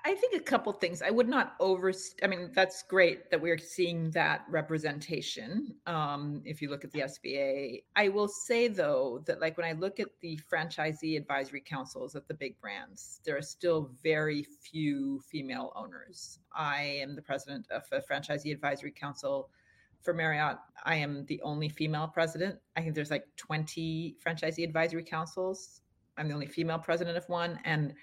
I 0.04 0.16
think 0.16 0.34
a 0.34 0.40
couple 0.40 0.72
things. 0.72 1.00
I 1.00 1.10
would 1.10 1.28
not 1.28 1.54
over. 1.60 1.92
I 2.24 2.26
mean, 2.26 2.50
that's 2.52 2.82
great 2.82 3.30
that 3.30 3.40
we're 3.40 3.58
seeing 3.58 4.10
that 4.10 4.44
representation. 4.48 5.76
Um, 5.86 6.42
if 6.44 6.60
you 6.60 6.70
look 6.70 6.84
at 6.84 6.90
the 6.90 7.00
SBA, 7.00 7.84
I 7.94 8.08
will 8.08 8.26
say 8.26 8.66
though 8.66 9.22
that 9.26 9.40
like 9.40 9.56
when 9.56 9.66
I 9.66 9.72
look 9.72 10.00
at 10.00 10.08
the 10.20 10.40
franchisee 10.52 11.16
advisory 11.16 11.62
councils 11.64 12.16
at 12.16 12.26
the 12.26 12.34
big 12.34 12.60
brands, 12.60 13.20
there 13.24 13.36
are 13.36 13.42
still 13.42 13.92
very 14.02 14.42
few 14.42 15.20
female 15.20 15.72
owners. 15.76 16.40
I 16.52 16.82
am 16.82 17.14
the 17.14 17.22
president 17.22 17.66
of 17.70 17.84
a 17.92 18.00
franchisee 18.00 18.52
advisory 18.52 18.92
council 18.92 19.50
for 20.00 20.12
Marriott. 20.12 20.58
I 20.84 20.96
am 20.96 21.24
the 21.26 21.40
only 21.42 21.68
female 21.68 22.08
president. 22.08 22.58
I 22.76 22.80
think 22.80 22.96
there's 22.96 23.12
like 23.12 23.26
20 23.36 24.16
franchisee 24.24 24.64
advisory 24.64 25.04
councils. 25.04 25.80
I'm 26.18 26.26
the 26.26 26.34
only 26.34 26.46
female 26.46 26.78
president 26.78 27.16
of 27.16 27.28
one, 27.28 27.58
and 27.64 27.94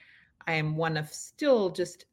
I 0.48 0.54
am 0.54 0.76
one 0.76 0.98
of 0.98 1.10
still 1.10 1.70
just, 1.70 2.06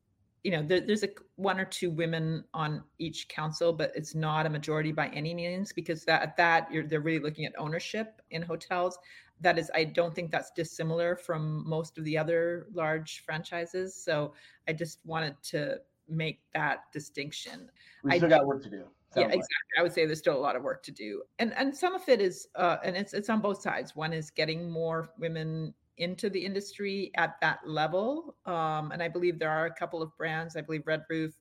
you 0.45 0.51
know, 0.51 0.63
there, 0.63 0.81
there's 0.81 1.03
a 1.03 1.09
one 1.37 1.59
or 1.59 1.65
two 1.65 1.91
women 1.91 2.45
on 2.55 2.83
each 2.99 3.29
council, 3.29 3.73
but 3.73 3.93
it's 3.95 4.15
not 4.15 4.47
a 4.47 4.51
majority 4.51 4.93
by 4.93 5.09
any 5.09 5.35
means 5.35 5.73
because 5.73 6.05
that 6.05 6.23
at 6.23 6.37
that 6.37 6.71
you're 6.71 6.87
they're 6.87 7.01
really 7.01 7.23
looking 7.23 7.45
at 7.47 7.53
ownership 7.59 8.21
in 8.31 8.43
hotels. 8.43 8.99
That 9.41 9.59
is, 9.59 9.71
I 9.75 9.85
don't 9.85 10.15
think 10.15 10.31
that's 10.31 10.51
dissimilar 10.51 11.15
from 11.15 11.69
most 11.69 11.99
of 11.99 12.05
the 12.05 12.17
other 12.17 12.69
large 12.73 13.23
franchises. 13.25 13.95
So 13.95 14.33
I 14.67 14.73
just 14.73 15.01
wanted 15.05 15.35
to 15.51 15.81
make 16.09 16.41
that 16.55 16.91
distinction. 16.93 17.71
We 18.03 18.17
still 18.17 18.27
I, 18.27 18.39
got 18.39 18.47
work 18.47 18.63
to 18.63 18.71
do. 18.71 18.85
Yeah, 19.15 19.23
like. 19.23 19.35
exactly. 19.35 19.79
I 19.79 19.83
would 19.83 19.93
say 19.93 20.05
there's 20.07 20.19
still 20.19 20.37
a 20.37 20.39
lot 20.39 20.57
of 20.57 20.63
work 20.63 20.83
to 20.85 20.93
do, 20.93 21.23
and 21.39 21.55
and 21.55 21.75
some 21.75 21.95
of 21.95 22.07
it 22.09 22.21
is, 22.21 22.49
uh, 22.55 22.77
and 22.85 22.97
it's 22.97 23.15
it's 23.15 23.31
on 23.31 23.41
both 23.41 23.63
sides. 23.63 23.97
One 23.97 24.13
is 24.13 24.31
getting 24.31 24.71
more 24.71 25.11
women 25.19 25.73
into 25.99 26.29
the 26.31 26.45
industry 26.45 27.11
at 27.17 27.41
that 27.41 27.61
level. 27.67 28.37
Um, 28.45 28.93
and 28.93 29.03
I 29.03 29.09
believe 29.09 29.39
there 29.39 29.51
are 29.51 29.67
a 29.67 29.75
couple 29.75 30.03
of 30.03 30.17
brands, 30.17 30.57
I 30.57 30.61
believe 30.61 30.87
Red 30.87 31.03
Roof, 31.09 31.35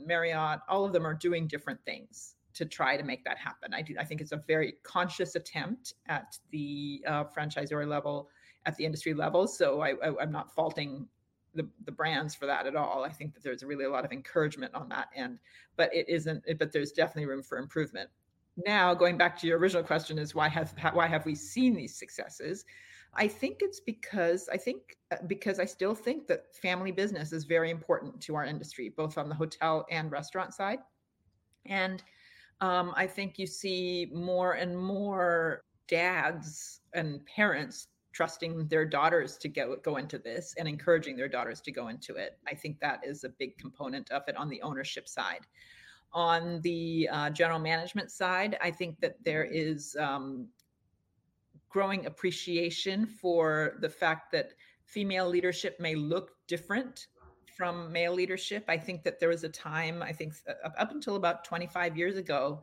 Marriott, 0.00 0.60
all 0.68 0.84
of 0.84 0.92
them 0.92 1.06
are 1.06 1.14
doing 1.14 1.46
different 1.46 1.80
things 1.84 2.34
to 2.54 2.66
try 2.66 2.96
to 2.96 3.02
make 3.02 3.24
that 3.24 3.38
happen. 3.38 3.72
I 3.72 3.82
do. 3.82 3.94
I 3.98 4.04
think 4.04 4.20
it's 4.20 4.32
a 4.32 4.42
very 4.46 4.74
conscious 4.82 5.36
attempt 5.36 5.94
at 6.06 6.36
the 6.50 7.02
uh, 7.06 7.24
franchisor 7.24 7.86
level, 7.88 8.28
at 8.66 8.76
the 8.76 8.84
industry 8.84 9.14
level. 9.14 9.46
So 9.46 9.80
I, 9.80 9.94
I, 10.02 10.22
am 10.22 10.32
not 10.32 10.54
faulting 10.54 11.06
the, 11.54 11.68
the 11.84 11.92
brands 11.92 12.34
for 12.34 12.46
that 12.46 12.66
at 12.66 12.76
all. 12.76 13.04
I 13.04 13.10
think 13.10 13.34
that 13.34 13.42
there's 13.42 13.62
really 13.62 13.84
a 13.84 13.90
lot 13.90 14.04
of 14.04 14.12
encouragement 14.12 14.74
on 14.74 14.88
that 14.90 15.08
end, 15.16 15.38
but 15.76 15.94
it 15.94 16.08
isn't. 16.08 16.44
But 16.58 16.72
there's 16.72 16.92
definitely 16.92 17.26
room 17.26 17.42
for 17.42 17.58
improvement. 17.58 18.10
Now, 18.66 18.92
going 18.92 19.16
back 19.16 19.38
to 19.40 19.46
your 19.46 19.58
original 19.58 19.82
question, 19.82 20.18
is 20.18 20.34
why 20.34 20.48
have 20.48 20.74
why 20.92 21.06
have 21.06 21.24
we 21.24 21.34
seen 21.34 21.74
these 21.74 21.94
successes? 21.94 22.64
I 23.14 23.28
think 23.28 23.58
it's 23.60 23.80
because 23.80 24.48
I 24.50 24.56
think 24.56 24.96
uh, 25.10 25.16
because 25.26 25.58
I 25.58 25.66
still 25.66 25.94
think 25.94 26.26
that 26.28 26.54
family 26.56 26.92
business 26.92 27.32
is 27.32 27.44
very 27.44 27.70
important 27.70 28.20
to 28.22 28.34
our 28.36 28.44
industry, 28.44 28.88
both 28.88 29.18
on 29.18 29.28
the 29.28 29.34
hotel 29.34 29.86
and 29.90 30.10
restaurant 30.10 30.54
side. 30.54 30.78
And 31.66 32.02
um, 32.60 32.92
I 32.96 33.06
think 33.06 33.38
you 33.38 33.46
see 33.46 34.10
more 34.14 34.54
and 34.54 34.76
more 34.76 35.64
dads 35.88 36.80
and 36.94 37.24
parents 37.26 37.88
trusting 38.12 38.68
their 38.68 38.84
daughters 38.84 39.36
to 39.38 39.48
go 39.48 39.76
go 39.76 39.96
into 39.96 40.18
this 40.18 40.54
and 40.58 40.66
encouraging 40.66 41.16
their 41.16 41.28
daughters 41.28 41.60
to 41.62 41.72
go 41.72 41.88
into 41.88 42.14
it. 42.14 42.38
I 42.46 42.54
think 42.54 42.80
that 42.80 43.04
is 43.04 43.24
a 43.24 43.28
big 43.28 43.58
component 43.58 44.10
of 44.10 44.22
it 44.28 44.36
on 44.36 44.48
the 44.48 44.62
ownership 44.62 45.08
side. 45.08 45.46
On 46.14 46.60
the 46.60 47.08
uh, 47.10 47.30
general 47.30 47.58
management 47.58 48.10
side, 48.10 48.56
I 48.60 48.70
think 48.70 49.00
that 49.00 49.16
there 49.24 49.44
is 49.44 49.96
um, 49.98 50.48
growing 51.72 52.06
appreciation 52.06 53.06
for 53.06 53.76
the 53.80 53.88
fact 53.88 54.30
that 54.32 54.52
female 54.84 55.28
leadership 55.28 55.80
may 55.80 55.94
look 55.94 56.32
different 56.46 57.06
from 57.56 57.90
male 57.90 58.12
leadership. 58.12 58.64
I 58.68 58.76
think 58.76 59.02
that 59.04 59.18
there 59.20 59.28
was 59.28 59.44
a 59.44 59.48
time, 59.48 60.02
I 60.02 60.12
think 60.12 60.34
up 60.78 60.90
until 60.90 61.16
about 61.16 61.44
25 61.44 61.96
years 61.96 62.16
ago, 62.16 62.62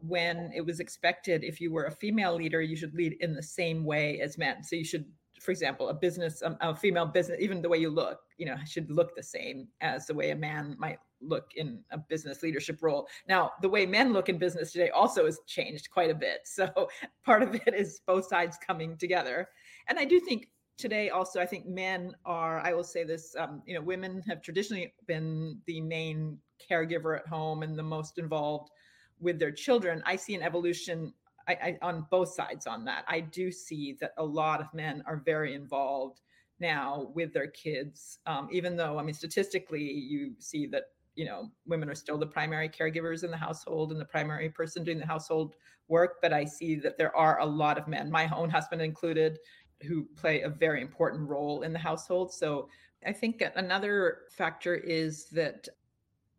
when 0.00 0.50
it 0.54 0.66
was 0.66 0.80
expected 0.80 1.44
if 1.44 1.60
you 1.60 1.72
were 1.72 1.84
a 1.84 1.90
female 1.90 2.34
leader, 2.34 2.60
you 2.60 2.76
should 2.76 2.94
lead 2.94 3.16
in 3.20 3.34
the 3.34 3.42
same 3.42 3.84
way 3.84 4.20
as 4.20 4.36
men. 4.36 4.62
So 4.64 4.76
you 4.76 4.84
should 4.84 5.06
for 5.40 5.50
example, 5.50 5.88
a 5.88 5.94
business, 5.94 6.40
um, 6.42 6.56
a 6.60 6.74
female 6.74 7.06
business, 7.06 7.38
even 7.40 7.60
the 7.60 7.68
way 7.68 7.78
you 7.78 7.90
look, 7.90 8.20
you 8.38 8.46
know, 8.46 8.56
should 8.64 8.88
look 8.90 9.16
the 9.16 9.22
same 9.22 9.66
as 9.80 10.06
the 10.06 10.14
way 10.14 10.30
a 10.30 10.36
man 10.36 10.76
might 10.78 10.98
look 11.22 11.50
in 11.56 11.80
a 11.90 11.98
business 11.98 12.42
leadership 12.42 12.78
role. 12.82 13.06
Now, 13.28 13.52
the 13.60 13.68
way 13.68 13.86
men 13.86 14.12
look 14.12 14.28
in 14.28 14.38
business 14.38 14.72
today 14.72 14.90
also 14.90 15.24
has 15.26 15.40
changed 15.46 15.90
quite 15.90 16.10
a 16.10 16.14
bit. 16.14 16.40
So 16.52 16.88
part 17.24 17.42
of 17.42 17.54
it 17.54 17.74
is 17.74 18.00
both 18.06 18.26
sides 18.26 18.58
coming 18.64 18.96
together. 18.96 19.48
And 19.88 19.98
I 19.98 20.04
do 20.04 20.20
think 20.20 20.48
today 20.76 21.10
also, 21.10 21.40
I 21.40 21.46
think 21.46 21.66
men 21.66 22.14
are, 22.24 22.60
I 22.60 22.72
will 22.72 22.84
say 22.84 23.04
this, 23.04 23.34
um, 23.38 23.62
you 23.66 23.74
know, 23.74 23.80
women 23.80 24.22
have 24.28 24.42
traditionally 24.42 24.92
been 25.06 25.58
the 25.66 25.80
main 25.80 26.38
caregiver 26.70 27.18
at 27.18 27.26
home 27.26 27.62
and 27.62 27.76
the 27.78 27.82
most 27.82 28.18
involved 28.18 28.70
with 29.18 29.38
their 29.38 29.50
children. 29.50 30.02
I 30.04 30.16
see 30.16 30.34
an 30.34 30.42
evolution 30.42 31.12
I, 31.48 31.52
I, 31.52 31.78
on 31.82 32.06
both 32.10 32.34
sides 32.34 32.66
on 32.66 32.84
that. 32.84 33.04
I 33.08 33.20
do 33.20 33.50
see 33.50 33.96
that 34.00 34.12
a 34.18 34.24
lot 34.24 34.60
of 34.60 34.72
men 34.74 35.02
are 35.06 35.22
very 35.24 35.54
involved 35.54 36.20
now 36.60 37.10
with 37.14 37.32
their 37.32 37.48
kids, 37.48 38.18
um, 38.26 38.48
even 38.52 38.76
though 38.76 38.98
I 38.98 39.02
mean 39.02 39.14
statistically 39.14 39.82
you 39.82 40.32
see 40.38 40.66
that 40.68 40.84
you 41.14 41.24
know 41.24 41.50
women 41.66 41.88
are 41.88 41.94
still 41.94 42.18
the 42.18 42.26
primary 42.26 42.68
caregivers 42.68 43.24
in 43.24 43.30
the 43.30 43.36
household 43.36 43.92
and 43.92 44.00
the 44.00 44.04
primary 44.04 44.48
person 44.48 44.84
doing 44.84 44.98
the 44.98 45.06
household 45.06 45.54
work. 45.88 46.16
But 46.22 46.32
I 46.32 46.44
see 46.44 46.76
that 46.76 46.98
there 46.98 47.14
are 47.16 47.40
a 47.40 47.46
lot 47.46 47.78
of 47.78 47.88
men, 47.88 48.10
my 48.10 48.28
own 48.34 48.50
husband 48.50 48.82
included, 48.82 49.38
who 49.82 50.06
play 50.16 50.42
a 50.42 50.48
very 50.48 50.80
important 50.80 51.28
role 51.28 51.62
in 51.62 51.72
the 51.72 51.78
household. 51.78 52.32
So 52.32 52.68
I 53.04 53.12
think 53.12 53.42
another 53.56 54.22
factor 54.30 54.74
is 54.74 55.26
that 55.30 55.68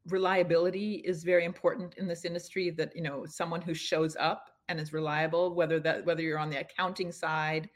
reliability 0.07 0.95
is 1.05 1.23
very 1.23 1.45
important 1.45 1.95
in 1.95 2.07
this 2.07 2.25
industry 2.25 2.69
that 2.71 2.95
you 2.95 3.01
know 3.01 3.25
someone 3.25 3.61
who 3.61 3.73
shows 3.73 4.17
up 4.19 4.49
and 4.67 4.79
is 4.79 4.91
reliable 4.91 5.55
whether 5.55 5.79
that 5.79 6.05
whether 6.05 6.21
you're 6.21 6.39
on 6.39 6.49
the 6.49 6.59
accounting 6.59 7.11
side 7.11 7.69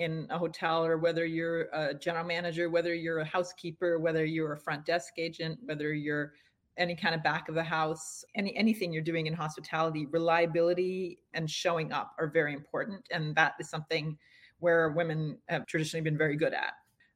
in 0.00 0.26
a 0.30 0.38
hotel 0.38 0.84
or 0.84 0.98
whether 0.98 1.24
you're 1.24 1.68
a 1.72 1.94
general 1.94 2.24
manager 2.24 2.70
whether 2.70 2.94
you're 2.94 3.20
a 3.20 3.24
housekeeper 3.24 3.98
whether 3.98 4.24
you're 4.24 4.52
a 4.52 4.58
front 4.58 4.84
desk 4.84 5.14
agent 5.18 5.58
whether 5.64 5.92
you're 5.92 6.32
any 6.76 6.94
kind 6.96 7.14
of 7.14 7.22
back 7.22 7.48
of 7.48 7.54
the 7.54 7.62
house 7.62 8.24
any 8.34 8.56
anything 8.56 8.92
you're 8.92 9.02
doing 9.02 9.26
in 9.26 9.34
hospitality 9.34 10.06
reliability 10.06 11.18
and 11.34 11.48
showing 11.48 11.92
up 11.92 12.14
are 12.18 12.28
very 12.28 12.54
important. 12.54 13.06
And 13.10 13.34
that 13.36 13.54
is 13.60 13.68
something 13.68 14.16
where 14.58 14.90
women 14.90 15.38
have 15.48 15.66
traditionally 15.66 16.02
been 16.02 16.18
very 16.18 16.36
good 16.36 16.52
at. 16.52 16.72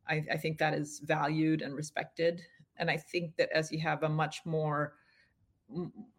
I, 0.08 0.24
I 0.32 0.36
think 0.36 0.58
that 0.58 0.74
is 0.74 1.00
valued 1.04 1.62
and 1.62 1.74
respected. 1.74 2.42
And 2.76 2.90
i 2.90 2.96
think 2.96 3.36
that 3.36 3.50
as 3.54 3.70
you 3.70 3.80
have 3.80 4.02
a 4.02 4.08
much 4.08 4.40
more 4.44 4.94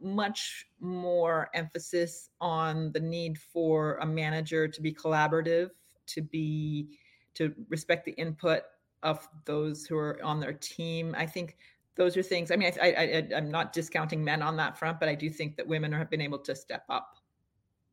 much 0.02 0.66
more 0.80 1.50
emphasis 1.54 2.30
on 2.42 2.92
the 2.94 3.00
need 3.00 3.38
for 3.38 3.98
a 3.98 4.06
manager 4.06 4.68
to 4.68 4.82
be 4.82 4.92
collaborative, 4.92 5.70
to 6.08 6.22
be 6.22 6.98
to 7.36 7.54
respect 7.70 8.06
the 8.06 8.14
input 8.14 8.64
of 9.04 9.28
those 9.46 9.86
who 9.86 9.98
are 9.98 10.22
on 10.24 10.40
their 10.40 10.54
team. 10.54 11.14
I 11.18 11.26
think 11.26 11.58
those 11.96 12.18
are 12.18 12.24
things. 12.24 12.52
I 12.52 12.56
mean, 12.56 12.72
I, 12.82 12.92
I, 12.92 13.38
am 13.38 13.52
not 13.52 13.72
discounting 13.72 14.24
men 14.24 14.42
on 14.42 14.58
that 14.58 14.78
front, 14.78 15.00
but 15.00 15.10
I 15.10 15.16
do 15.16 15.30
think 15.30 15.56
that 15.58 15.68
women 15.68 15.92
have 15.92 16.10
been 16.10 16.22
able 16.22 16.40
to 16.40 16.56
step 16.56 16.84
up 16.90 17.18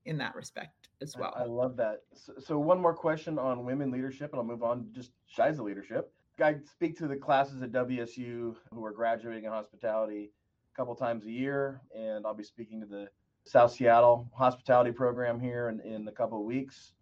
in 0.06 0.18
that 0.18 0.34
respect 0.34 0.88
as 1.00 1.16
well. 1.16 1.34
I, 1.36 1.42
I 1.42 1.46
love 1.46 1.76
that. 1.76 2.02
So, 2.14 2.32
so, 2.38 2.58
one 2.58 2.80
more 2.80 2.94
question 2.94 3.38
on 3.38 3.64
women 3.64 3.90
leadership, 3.90 4.32
and 4.32 4.40
I'll 4.40 4.46
move 4.46 4.62
on 4.62 4.86
just 4.92 5.12
Shaiza 5.36 5.60
leadership. 5.60 6.12
I 6.42 6.56
speak 6.64 6.96
to 6.98 7.06
the 7.06 7.16
classes 7.16 7.62
at 7.62 7.72
WSU 7.72 8.56
who 8.72 8.84
are 8.84 8.90
graduating 8.90 9.44
in 9.44 9.50
hospitality 9.50 10.32
a 10.72 10.76
couple 10.76 10.94
times 10.94 11.26
a 11.26 11.30
year, 11.30 11.82
and 11.96 12.26
I'll 12.26 12.34
be 12.34 12.42
speaking 12.42 12.80
to 12.80 12.86
the 12.86 13.08
South 13.44 13.72
Seattle 13.72 14.28
hospitality 14.34 14.92
program 14.92 15.38
here 15.38 15.68
in, 15.68 15.80
in 15.80 16.08
a 16.08 16.12
couple 16.12 16.38
of 16.38 16.44
weeks. 16.44 16.94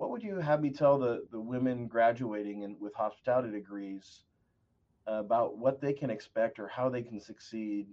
What 0.00 0.08
would 0.08 0.22
you 0.22 0.36
have 0.36 0.62
me 0.62 0.70
tell 0.70 0.98
the, 0.98 1.26
the 1.30 1.38
women 1.38 1.86
graduating 1.86 2.62
in, 2.62 2.74
with 2.80 2.94
hospitality 2.94 3.50
degrees 3.50 4.24
about 5.06 5.58
what 5.58 5.78
they 5.82 5.92
can 5.92 6.08
expect 6.08 6.58
or 6.58 6.68
how 6.68 6.88
they 6.88 7.02
can 7.02 7.20
succeed 7.20 7.86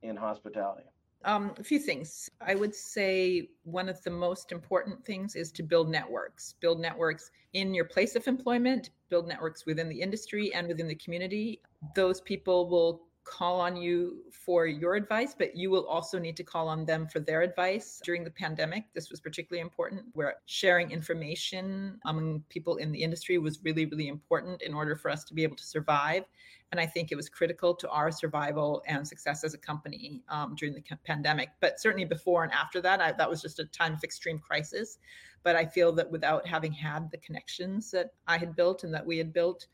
in 0.00 0.16
hospitality? 0.16 0.86
Um, 1.26 1.52
a 1.58 1.62
few 1.62 1.78
things. 1.78 2.30
I 2.40 2.54
would 2.54 2.74
say 2.74 3.50
one 3.64 3.90
of 3.90 4.02
the 4.04 4.10
most 4.10 4.52
important 4.52 5.04
things 5.04 5.36
is 5.36 5.52
to 5.52 5.62
build 5.62 5.90
networks. 5.90 6.54
Build 6.60 6.80
networks 6.80 7.30
in 7.52 7.74
your 7.74 7.84
place 7.84 8.16
of 8.16 8.26
employment, 8.26 8.88
build 9.10 9.28
networks 9.28 9.66
within 9.66 9.90
the 9.90 10.00
industry 10.00 10.54
and 10.54 10.66
within 10.66 10.88
the 10.88 10.94
community. 10.94 11.60
Those 11.94 12.22
people 12.22 12.70
will 12.70 13.02
call 13.24 13.60
on 13.60 13.76
you 13.76 14.22
for 14.30 14.66
your 14.66 14.94
advice, 14.94 15.34
but 15.36 15.56
you 15.56 15.70
will 15.70 15.86
also 15.86 16.18
need 16.18 16.36
to 16.36 16.44
call 16.44 16.68
on 16.68 16.84
them 16.84 17.06
for 17.08 17.20
their 17.20 17.42
advice. 17.42 18.00
During 18.04 18.22
the 18.22 18.30
pandemic, 18.30 18.84
this 18.94 19.10
was 19.10 19.20
particularly 19.20 19.62
important, 19.62 20.04
where 20.12 20.36
sharing 20.46 20.90
information 20.90 21.98
among 22.04 22.44
people 22.48 22.76
in 22.76 22.92
the 22.92 23.02
industry 23.02 23.38
was 23.38 23.60
really, 23.64 23.86
really 23.86 24.08
important 24.08 24.62
in 24.62 24.74
order 24.74 24.94
for 24.94 25.10
us 25.10 25.24
to 25.24 25.34
be 25.34 25.42
able 25.42 25.56
to 25.56 25.64
survive. 25.64 26.24
And 26.72 26.80
I 26.80 26.86
think 26.86 27.12
it 27.12 27.16
was 27.16 27.28
critical 27.28 27.74
to 27.76 27.88
our 27.88 28.10
survival 28.10 28.82
and 28.86 29.06
success 29.06 29.44
as 29.44 29.54
a 29.54 29.58
company 29.58 30.22
um, 30.28 30.54
during 30.56 30.74
the 30.74 30.82
pandemic. 31.04 31.50
But 31.60 31.80
certainly 31.80 32.04
before 32.04 32.44
and 32.44 32.52
after 32.52 32.80
that, 32.80 33.00
I, 33.00 33.12
that 33.12 33.30
was 33.30 33.40
just 33.40 33.60
a 33.60 33.64
time 33.66 33.94
of 33.94 34.04
extreme 34.04 34.38
crisis. 34.38 34.98
But 35.44 35.56
I 35.56 35.66
feel 35.66 35.92
that 35.92 36.10
without 36.10 36.46
having 36.46 36.72
had 36.72 37.10
the 37.10 37.18
connections 37.18 37.90
that 37.92 38.10
I 38.26 38.38
had 38.38 38.56
built 38.56 38.82
and 38.82 38.92
that 38.92 39.06
we 39.06 39.18
had 39.18 39.32
built, 39.32 39.66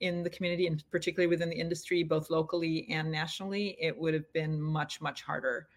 in 0.00 0.22
the 0.22 0.30
community 0.30 0.66
and 0.66 0.84
particularly 0.90 1.26
within 1.26 1.50
the 1.50 1.58
industry, 1.58 2.02
both 2.02 2.30
locally 2.30 2.86
and 2.90 3.10
nationally, 3.10 3.76
it 3.80 3.96
would 3.98 4.14
have 4.14 4.32
been 4.32 4.60
much, 4.60 5.00
much 5.00 5.22
harder. 5.22 5.68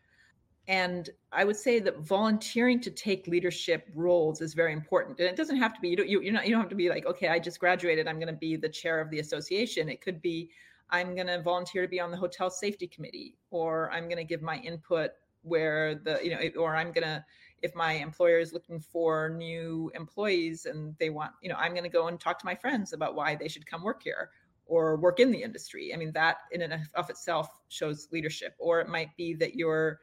And 0.68 1.10
I 1.32 1.44
would 1.44 1.56
say 1.56 1.80
that 1.80 2.00
volunteering 2.00 2.80
to 2.82 2.92
take 2.92 3.28
leadership 3.28 3.90
roles 3.96 4.42
is 4.42 4.54
very 4.54 4.74
important. 4.74 5.20
And 5.20 5.28
it 5.28 5.36
doesn't 5.36 5.58
have 5.58 5.74
to 5.74 5.82
be, 5.82 5.90
you 5.90 5.96
don't, 5.98 6.08
you, 6.08 6.22
you're 6.22 6.34
not, 6.34 6.46
you 6.46 6.52
don't 6.52 6.62
have 6.62 6.70
to 6.70 6.76
be 6.76 6.90
like, 6.90 7.06
okay, 7.06 7.30
I 7.30 7.40
just 7.40 7.60
graduated. 7.60 8.08
I'm 8.08 8.18
going 8.18 8.28
to 8.28 8.34
be 8.34 8.56
the 8.56 8.70
chair 8.70 9.02
of 9.02 9.10
the 9.10 9.20
association. 9.20 9.90
It 9.90 10.02
could 10.02 10.22
be, 10.22 10.50
I'm 10.92 11.16
going 11.16 11.28
to 11.28 11.42
volunteer 11.42 11.82
to 11.82 11.88
be 11.88 12.00
on 12.00 12.12
the 12.12 12.18
hotel 12.18 12.50
safety 12.50 12.86
committee, 12.86 13.36
or 13.50 13.92
I'm 13.92 14.04
going 14.04 14.18
to 14.18 14.24
give 14.24 14.42
my 14.42 14.58
input 14.58 15.12
where 15.42 15.96
the, 15.96 16.20
you 16.24 16.30
know, 16.30 16.62
or 16.62 16.76
I'm 16.76 16.92
going 16.92 17.08
to, 17.08 17.26
if 17.62 17.76
my 17.76 17.94
employer 17.94 18.40
is 18.40 18.54
looking 18.54 18.80
for 18.80 19.30
new 19.30 19.92
employees 19.94 20.66
and 20.66 20.96
they 21.00 21.10
want, 21.10 21.32
you 21.42 21.50
know, 21.50 21.56
I'm 21.56 21.72
going 21.72 21.84
to 21.84 21.90
go 21.90 22.08
and 22.08 22.20
talk 22.20 22.40
to 22.40 22.46
my 22.46 22.56
friends 22.56 22.94
about 22.94 23.16
why 23.16 23.36
they 23.36 23.48
should 23.48 23.66
come 23.66 23.84
work 23.84 24.02
here 24.04 24.30
or 24.66 24.98
work 24.98 25.20
in 25.20 25.32
the 25.32 25.44
industry. 25.44 25.94
I 25.94 25.98
mean, 25.98 26.12
that 26.14 26.38
in 26.52 26.62
and 26.62 26.88
of 26.96 27.10
itself 27.10 27.50
shows 27.68 28.08
leadership. 28.12 28.56
Or 28.58 28.80
it 28.80 28.88
might 28.88 29.16
be 29.18 29.34
that 29.36 29.56
your 29.56 30.00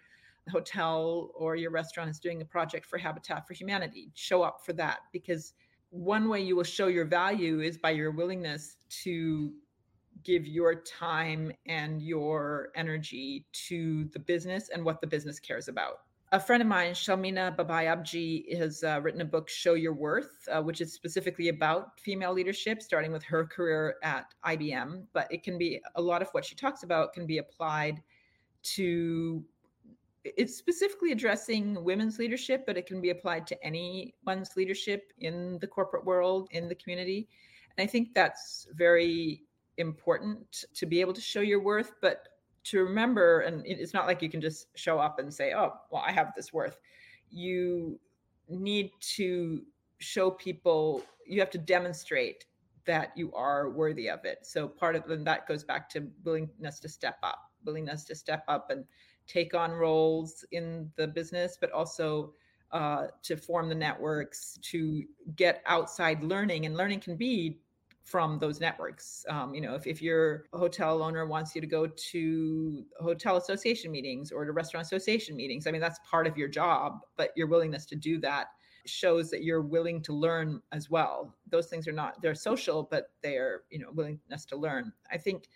hotel 0.50 1.31
or 1.35 1.57
your 1.57 1.71
restaurant 1.71 2.11
is 2.11 2.19
doing 2.19 2.43
a 2.43 2.45
project 2.45 2.87
for 2.87 2.99
Habitat 2.99 3.47
for 3.47 3.55
Humanity. 3.55 4.11
Show 4.15 4.43
up 4.43 4.61
for 4.65 4.73
that 4.75 5.00
because 5.12 5.55
one 5.91 6.29
way 6.29 6.41
you 6.43 6.55
will 6.55 6.65
show 6.65 6.87
your 6.87 7.07
value 7.07 7.61
is 7.61 7.79
by 7.79 7.91
your 7.91 8.11
willingness 8.11 8.77
to 9.03 9.53
give 10.25 10.47
your 10.47 10.75
time 10.75 11.53
and 11.67 12.03
your 12.03 12.69
energy 12.75 13.47
to 13.53 14.05
the 14.07 14.19
business 14.19 14.69
and 14.69 14.85
what 14.85 15.00
the 15.00 15.07
business 15.07 15.38
cares 15.38 15.69
about 15.69 16.00
a 16.33 16.41
friend 16.41 16.61
of 16.61 16.69
mine, 16.69 16.93
Shelmina 16.93 17.57
Babai 17.57 17.87
Abji, 17.87 18.57
has 18.57 18.85
uh, 18.85 19.01
written 19.03 19.23
a 19.23 19.25
book, 19.25 19.49
Show 19.49 19.75
Your 19.75 19.95
Worth, 19.95 20.47
uh, 20.53 20.61
which 20.63 20.81
is 20.81 20.93
specifically 20.93 21.49
about 21.49 21.99
female 22.01 22.33
leadership, 22.35 22.83
starting 22.83 23.13
with 23.13 23.23
her 23.25 23.47
career 23.47 23.97
at 24.03 24.35
IBM. 24.45 25.05
But 25.15 25.27
it 25.33 25.43
can 25.43 25.57
be 25.57 25.81
a 25.95 26.03
lot 26.03 26.21
of 26.21 26.29
what 26.33 26.45
she 26.45 26.55
talks 26.55 26.83
about 26.83 27.15
can 27.15 27.27
be 27.27 27.39
applied 27.39 28.03
to. 28.75 29.43
It's 30.25 30.57
specifically 30.57 31.13
addressing 31.13 31.83
women's 31.83 32.19
leadership, 32.19 32.65
but 32.67 32.77
it 32.77 32.87
can 32.87 33.01
be 33.01 33.11
applied 33.11 33.47
to 33.47 33.65
anyone's 33.65 34.57
leadership 34.57 35.13
in 35.21 35.59
the 35.61 35.67
corporate 35.67 36.05
world, 36.05 36.49
in 36.51 36.69
the 36.69 36.75
community. 36.75 37.29
And 37.77 37.83
I 37.83 37.87
think 37.91 38.13
that's 38.13 38.67
very 38.75 39.45
important 39.79 40.65
to 40.75 40.85
be 40.85 41.01
able 41.01 41.15
to 41.15 41.21
show 41.21 41.41
your 41.41 41.61
worth, 41.61 41.95
but 42.03 42.29
to 42.71 42.85
remember, 42.85 43.41
and 43.41 43.63
it's 43.67 43.95
not 43.95 44.07
like 44.07 44.23
you 44.23 44.29
can 44.29 44.41
just 44.41 44.67
show 44.77 44.99
up 44.99 45.19
and 45.19 45.33
say, 45.33 45.53
oh, 45.55 45.73
well, 45.91 46.03
I 46.07 46.13
have 46.13 46.33
this 46.37 46.53
worth. 46.53 46.79
You 47.31 47.99
need 48.49 48.91
to 49.17 49.63
show 49.99 50.31
people, 50.31 51.03
you 51.27 51.41
have 51.41 51.51
to 51.51 51.59
demonstrate 51.59 52.47
that 52.87 53.13
you 53.17 53.33
are 53.35 53.71
worthy 53.71 54.09
of 54.09 54.25
it. 54.25 54.39
So 54.43 54.67
part 54.67 54.97
of 54.97 55.07
then 55.07 55.25
that 55.25 55.47
goes 55.47 55.63
back 55.63 55.91
to 55.91 56.09
willingness 56.25 56.81
to 56.81 56.89
step 56.89 57.19
up, 57.23 57.51
willingness 57.65 58.05
to 58.05 58.15
step 58.15 58.45
up 58.49 58.71
and 58.71 58.85
take 59.27 59.55
on 59.55 59.73
roles 59.73 60.45
in 60.53 60.91
the 60.97 61.07
business, 61.07 61.59
but 61.61 61.71
also 61.73 62.33
uh, 62.73 63.09
to 63.23 63.37
form 63.37 63.69
the 63.69 63.75
networks, 63.75 64.59
to 64.63 65.05
get 65.37 65.63
outside 65.67 66.23
learning. 66.23 66.65
And 66.65 66.77
learning 66.77 67.01
can 67.01 67.17
be 67.17 67.59
from 68.09 68.38
those 68.38 68.59
networks. 68.59 69.27
Um, 69.29 69.55
you 69.55 69.61
know, 69.61 69.75
if, 69.75 69.87
if 69.87 70.00
your 70.00 70.47
hotel 70.55 71.03
owner 71.03 71.27
wants 71.27 71.55
you 71.55 71.61
to 71.61 71.67
go 71.67 71.87
to 71.87 72.85
hotel 73.00 73.37
association 73.37 73.91
meetings 73.93 74.33
or 74.33 74.47
to 74.47 74.53
restaurant 74.53 74.87
association 74.87 75.37
meetings, 75.37 75.67
I 75.67 75.73
mean, 75.73 75.83
that's 75.83 75.99
part 76.11 76.27
of 76.27 76.38
your 76.38 76.49
job, 76.49 77.00
but 77.17 77.33
your 77.37 77.49
willingness 77.49 77.85
to 77.87 77.97
do 77.97 78.19
that 78.21 78.47
shows 78.87 79.29
that 79.31 79.43
you're 79.43 79.61
willing 79.61 80.00
to 80.03 80.15
learn 80.15 80.62
as 80.73 80.88
well. 80.88 81.37
Those 81.50 81.67
things 81.67 81.87
are 81.87 81.93
not, 81.93 82.23
they're 82.23 82.35
social, 82.35 82.88
but 82.91 83.11
they're, 83.23 83.65
you 83.71 83.79
know, 83.79 83.88
willingness 83.93 84.47
to 84.47 84.57
learn. 84.57 84.91
I 85.12 85.19
think 85.19 85.50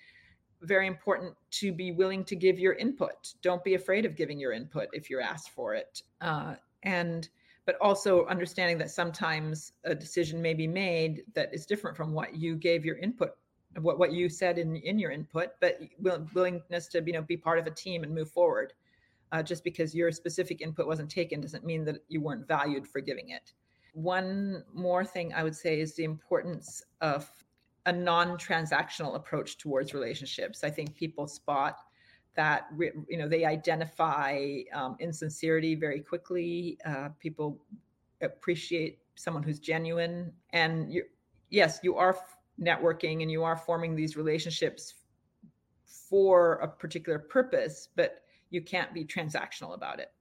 very 0.60 0.86
important 0.86 1.34
to 1.52 1.72
be 1.72 1.90
willing 1.90 2.22
to 2.24 2.36
give 2.36 2.58
your 2.58 2.74
input. 2.74 3.32
Don't 3.40 3.64
be 3.64 3.74
afraid 3.74 4.04
of 4.04 4.14
giving 4.14 4.38
your 4.38 4.52
input 4.52 4.88
if 4.92 5.08
you're 5.08 5.22
asked 5.22 5.50
for 5.50 5.74
it. 5.74 6.02
Uh, 6.20 6.56
and 6.82 7.30
but 7.64 7.76
also 7.80 8.26
understanding 8.26 8.78
that 8.78 8.90
sometimes 8.90 9.72
a 9.84 9.94
decision 9.94 10.42
may 10.42 10.54
be 10.54 10.66
made 10.66 11.22
that 11.34 11.52
is 11.54 11.66
different 11.66 11.96
from 11.96 12.12
what 12.12 12.34
you 12.34 12.56
gave 12.56 12.84
your 12.84 12.96
input 12.98 13.30
what 13.80 13.98
what 13.98 14.12
you 14.12 14.28
said 14.28 14.58
in 14.58 14.76
in 14.76 14.98
your 14.98 15.10
input 15.10 15.50
but 15.60 15.80
willingness 16.34 16.88
to 16.88 17.02
you 17.06 17.12
know 17.12 17.22
be 17.22 17.36
part 17.36 17.58
of 17.58 17.66
a 17.66 17.70
team 17.70 18.02
and 18.02 18.14
move 18.14 18.30
forward. 18.30 18.72
Uh, 19.30 19.42
just 19.42 19.64
because 19.64 19.94
your 19.94 20.12
specific 20.12 20.60
input 20.60 20.86
wasn't 20.86 21.10
taken 21.10 21.40
doesn't 21.40 21.64
mean 21.64 21.86
that 21.86 22.04
you 22.08 22.20
weren't 22.20 22.46
valued 22.46 22.86
for 22.86 23.00
giving 23.00 23.30
it. 23.30 23.54
One 23.94 24.62
more 24.74 25.06
thing 25.06 25.32
i 25.32 25.42
would 25.42 25.56
say 25.56 25.80
is 25.80 25.94
the 25.94 26.04
importance 26.04 26.82
of 27.00 27.30
a 27.86 27.92
non-transactional 27.92 29.16
approach 29.16 29.56
towards 29.56 29.94
relationships. 29.94 30.62
I 30.62 30.70
think 30.70 30.94
people 30.94 31.26
spot 31.26 31.78
that 32.34 32.68
you 33.08 33.18
know 33.18 33.28
they 33.28 33.44
identify 33.44 34.60
um, 34.72 34.96
insincerity 35.00 35.74
very 35.74 36.00
quickly. 36.00 36.78
Uh, 36.84 37.08
people 37.18 37.60
appreciate 38.22 38.98
someone 39.14 39.42
who's 39.42 39.58
genuine, 39.58 40.32
and 40.50 40.92
you 40.92 41.04
yes, 41.50 41.80
you 41.82 41.96
are 41.96 42.16
networking 42.60 43.22
and 43.22 43.30
you 43.30 43.44
are 43.44 43.56
forming 43.56 43.94
these 43.94 44.16
relationships 44.16 44.94
for 45.84 46.54
a 46.56 46.68
particular 46.68 47.18
purpose, 47.18 47.88
but 47.96 48.22
you 48.50 48.62
can't 48.62 48.92
be 48.94 49.04
transactional 49.04 49.74
about 49.74 49.98
it. 49.98 50.12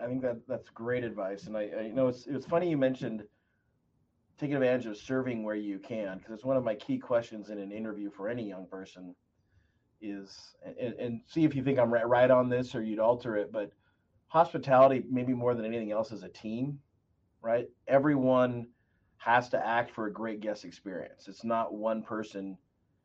I 0.00 0.06
think 0.06 0.22
that 0.22 0.46
that's 0.46 0.68
great 0.70 1.04
advice, 1.04 1.44
and 1.44 1.56
I, 1.56 1.70
I 1.78 1.80
you 1.82 1.92
know 1.92 2.08
it's 2.08 2.26
it's 2.26 2.46
funny 2.46 2.70
you 2.70 2.76
mentioned 2.76 3.24
taking 4.38 4.54
advantage 4.54 4.86
of 4.86 4.96
serving 4.96 5.42
where 5.42 5.56
you 5.56 5.78
can 5.78 6.18
because 6.18 6.32
it's 6.32 6.44
one 6.44 6.56
of 6.56 6.64
my 6.64 6.74
key 6.76 6.96
questions 6.96 7.50
in 7.50 7.58
an 7.58 7.72
interview 7.72 8.08
for 8.08 8.28
any 8.28 8.48
young 8.48 8.66
person 8.66 9.14
is 10.00 10.54
and, 10.64 10.94
and 10.94 11.20
see 11.26 11.44
if 11.44 11.54
you 11.54 11.62
think 11.62 11.78
I'm 11.78 11.92
right, 11.92 12.30
on 12.30 12.48
this 12.48 12.74
or 12.74 12.82
you'd 12.82 12.98
alter 12.98 13.36
it, 13.36 13.52
but 13.52 13.72
hospitality 14.28 15.02
maybe 15.10 15.32
more 15.32 15.54
than 15.54 15.64
anything 15.64 15.92
else 15.92 16.12
is 16.12 16.22
a 16.22 16.28
team, 16.28 16.78
right? 17.42 17.68
Everyone 17.86 18.68
has 19.18 19.48
to 19.50 19.66
act 19.66 19.90
for 19.90 20.06
a 20.06 20.12
great 20.12 20.40
guest 20.40 20.64
experience. 20.64 21.28
It's 21.28 21.44
not 21.44 21.74
one 21.74 22.02
person. 22.02 22.56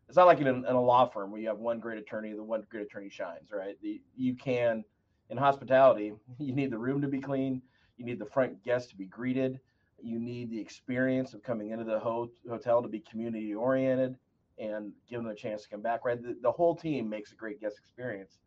It's 0.08 0.18
not 0.18 0.28
like 0.28 0.40
in, 0.40 0.48
in 0.48 0.66
a 0.66 0.82
law 0.82 1.08
firm 1.08 1.32
where 1.32 1.42
you 1.42 1.48
have 1.48 1.58
one 1.58 1.80
great 1.80 1.98
attorney, 1.98 2.34
the 2.34 2.44
one 2.44 2.64
great 2.70 2.84
attorney 2.84 3.10
shines, 3.10 3.52
right? 3.52 3.76
The, 3.82 4.02
you 4.16 4.36
can 4.36 4.84
in 5.30 5.38
hospitality, 5.38 6.14
you 6.40 6.54
need 6.54 6.72
the 6.72 6.78
room 6.78 7.02
to 7.02 7.08
be 7.08 7.20
clean, 7.20 7.62
you 7.98 8.06
need 8.06 8.20
the 8.20 8.26
front 8.26 8.64
guest 8.64 8.90
to 8.90 8.96
be 8.96 9.06
greeted, 9.06 9.60
you 10.02 10.20
need 10.20 10.52
the 10.52 10.60
experience 10.60 11.34
of 11.34 11.42
coming 11.44 11.72
into 11.72 11.86
the 11.86 12.00
ho- 12.00 12.30
hotel 12.50 12.82
to 12.82 12.90
be 12.90 13.00
community 13.00 13.54
oriented 13.54 14.16
and 14.58 14.92
give 15.10 15.22
them 15.22 15.32
a 15.32 15.36
chance 15.36 15.64
to 15.64 15.70
come 15.70 15.82
back. 15.82 16.06
Right, 16.06 16.22
the, 16.22 16.38
the 16.42 16.52
whole 16.52 16.76
team 16.76 17.10
makes 17.10 17.32
a 17.32 17.36
great 17.36 17.60
guest 17.62 17.78
experience. 17.80 18.40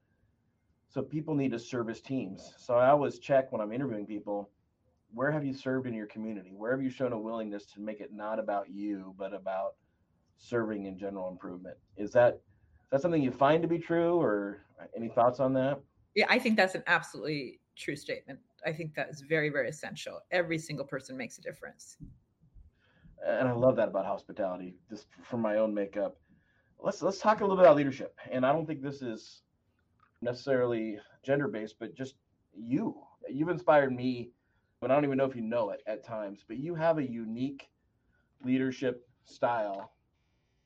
So 0.88 1.02
people 1.02 1.34
need 1.34 1.50
to 1.52 1.58
service 1.58 2.00
teams. 2.00 2.54
So 2.58 2.76
I 2.76 2.88
always 2.88 3.18
check 3.18 3.52
when 3.52 3.60
I'm 3.60 3.72
interviewing 3.72 4.06
people, 4.06 4.50
where 5.12 5.30
have 5.30 5.44
you 5.44 5.52
served 5.52 5.86
in 5.86 5.94
your 5.94 6.06
community? 6.06 6.52
Where 6.54 6.72
have 6.72 6.82
you 6.82 6.90
shown 6.90 7.12
a 7.12 7.18
willingness 7.18 7.66
to 7.74 7.80
make 7.80 8.00
it 8.00 8.12
not 8.12 8.38
about 8.38 8.70
you, 8.70 9.14
but 9.18 9.34
about 9.34 9.74
serving 10.38 10.86
in 10.86 10.98
general 10.98 11.28
improvement? 11.28 11.76
Is 11.96 12.12
that 12.12 12.34
is 12.34 12.90
that 12.92 13.02
something 13.02 13.22
you 13.22 13.32
find 13.32 13.62
to 13.62 13.68
be 13.68 13.78
true, 13.78 14.20
or 14.20 14.62
any 14.96 15.08
thoughts 15.08 15.40
on 15.40 15.52
that? 15.54 15.80
Yeah, 16.14 16.26
I 16.28 16.38
think 16.38 16.56
that's 16.56 16.76
an 16.76 16.84
absolutely 16.86 17.60
true 17.76 17.96
statement. 17.96 18.38
I 18.64 18.72
think 18.72 18.94
that 18.94 19.08
is 19.10 19.22
very, 19.22 19.50
very 19.50 19.68
essential. 19.68 20.20
Every 20.30 20.56
single 20.56 20.86
person 20.86 21.16
makes 21.16 21.36
a 21.38 21.42
difference 21.42 21.96
and 23.24 23.48
I 23.48 23.52
love 23.52 23.76
that 23.76 23.88
about 23.88 24.06
hospitality, 24.06 24.74
just 24.90 25.06
from 25.22 25.40
my 25.40 25.56
own 25.56 25.74
makeup. 25.74 26.16
Let's 26.78 27.02
let's 27.02 27.18
talk 27.18 27.40
a 27.40 27.44
little 27.44 27.56
bit 27.56 27.64
about 27.64 27.76
leadership. 27.76 28.14
And 28.30 28.44
I 28.44 28.52
don't 28.52 28.66
think 28.66 28.82
this 28.82 29.02
is 29.02 29.42
necessarily 30.20 30.98
gender 31.22 31.48
based, 31.48 31.76
but 31.78 31.94
just 31.94 32.14
you. 32.54 32.96
You've 33.28 33.48
inspired 33.48 33.92
me, 33.92 34.30
but 34.80 34.90
I 34.90 34.94
don't 34.94 35.04
even 35.04 35.18
know 35.18 35.24
if 35.24 35.36
you 35.36 35.42
know 35.42 35.70
it 35.70 35.82
at 35.86 36.04
times. 36.04 36.44
But 36.46 36.58
you 36.58 36.74
have 36.74 36.98
a 36.98 37.08
unique 37.08 37.68
leadership 38.44 39.08
style 39.24 39.92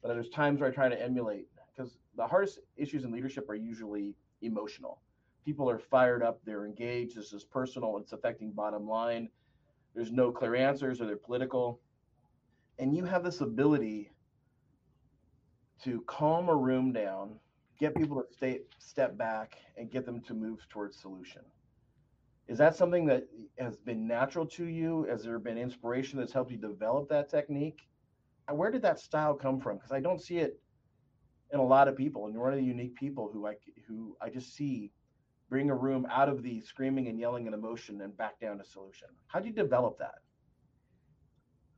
that 0.02 0.08
there's 0.08 0.30
times 0.30 0.60
where 0.60 0.70
I 0.70 0.72
try 0.72 0.88
to 0.88 1.02
emulate 1.02 1.48
because 1.74 1.98
the 2.16 2.26
hardest 2.26 2.58
issues 2.76 3.04
in 3.04 3.12
leadership 3.12 3.48
are 3.48 3.54
usually 3.54 4.14
emotional. 4.42 5.00
People 5.44 5.70
are 5.70 5.78
fired 5.78 6.22
up, 6.22 6.40
they're 6.44 6.66
engaged, 6.66 7.16
this 7.16 7.32
is 7.32 7.44
personal, 7.44 7.96
it's 7.98 8.12
affecting 8.12 8.52
bottom 8.52 8.86
line. 8.86 9.28
There's 9.94 10.12
no 10.12 10.30
clear 10.30 10.54
answers 10.54 11.00
or 11.00 11.06
they're 11.06 11.16
political 11.16 11.80
and 12.80 12.96
you 12.96 13.04
have 13.04 13.22
this 13.22 13.42
ability 13.42 14.10
to 15.84 16.02
calm 16.06 16.48
a 16.48 16.56
room 16.56 16.92
down, 16.92 17.38
get 17.78 17.94
people 17.94 18.22
to 18.22 18.34
stay, 18.34 18.60
step 18.78 19.18
back, 19.18 19.56
and 19.76 19.90
get 19.90 20.06
them 20.06 20.20
to 20.22 20.34
move 20.34 20.66
towards 20.70 20.98
solution. 20.98 21.42
Is 22.48 22.56
that 22.58 22.74
something 22.74 23.04
that 23.06 23.28
has 23.58 23.76
been 23.76 24.08
natural 24.08 24.46
to 24.46 24.64
you? 24.64 25.06
Has 25.10 25.22
there 25.22 25.38
been 25.38 25.58
inspiration 25.58 26.18
that's 26.18 26.32
helped 26.32 26.50
you 26.50 26.56
develop 26.56 27.08
that 27.10 27.30
technique? 27.30 27.86
And 28.48 28.56
where 28.56 28.70
did 28.70 28.82
that 28.82 28.98
style 28.98 29.34
come 29.34 29.60
from? 29.60 29.76
Because 29.76 29.92
I 29.92 30.00
don't 30.00 30.20
see 30.20 30.38
it 30.38 30.58
in 31.52 31.60
a 31.60 31.64
lot 31.64 31.86
of 31.86 31.96
people, 31.96 32.24
and 32.24 32.34
you're 32.34 32.42
one 32.42 32.52
of 32.52 32.58
the 32.58 32.64
unique 32.64 32.96
people 32.96 33.30
who 33.32 33.46
I 33.46 33.54
who 33.86 34.16
I 34.22 34.30
just 34.30 34.56
see 34.56 34.90
bring 35.50 35.68
a 35.68 35.74
room 35.74 36.06
out 36.10 36.28
of 36.28 36.42
the 36.42 36.60
screaming 36.62 37.08
and 37.08 37.18
yelling 37.18 37.46
and 37.46 37.54
emotion 37.54 38.00
and 38.00 38.16
back 38.16 38.40
down 38.40 38.58
to 38.58 38.64
solution. 38.64 39.08
How 39.26 39.40
do 39.40 39.48
you 39.48 39.52
develop 39.52 39.98
that? 39.98 40.20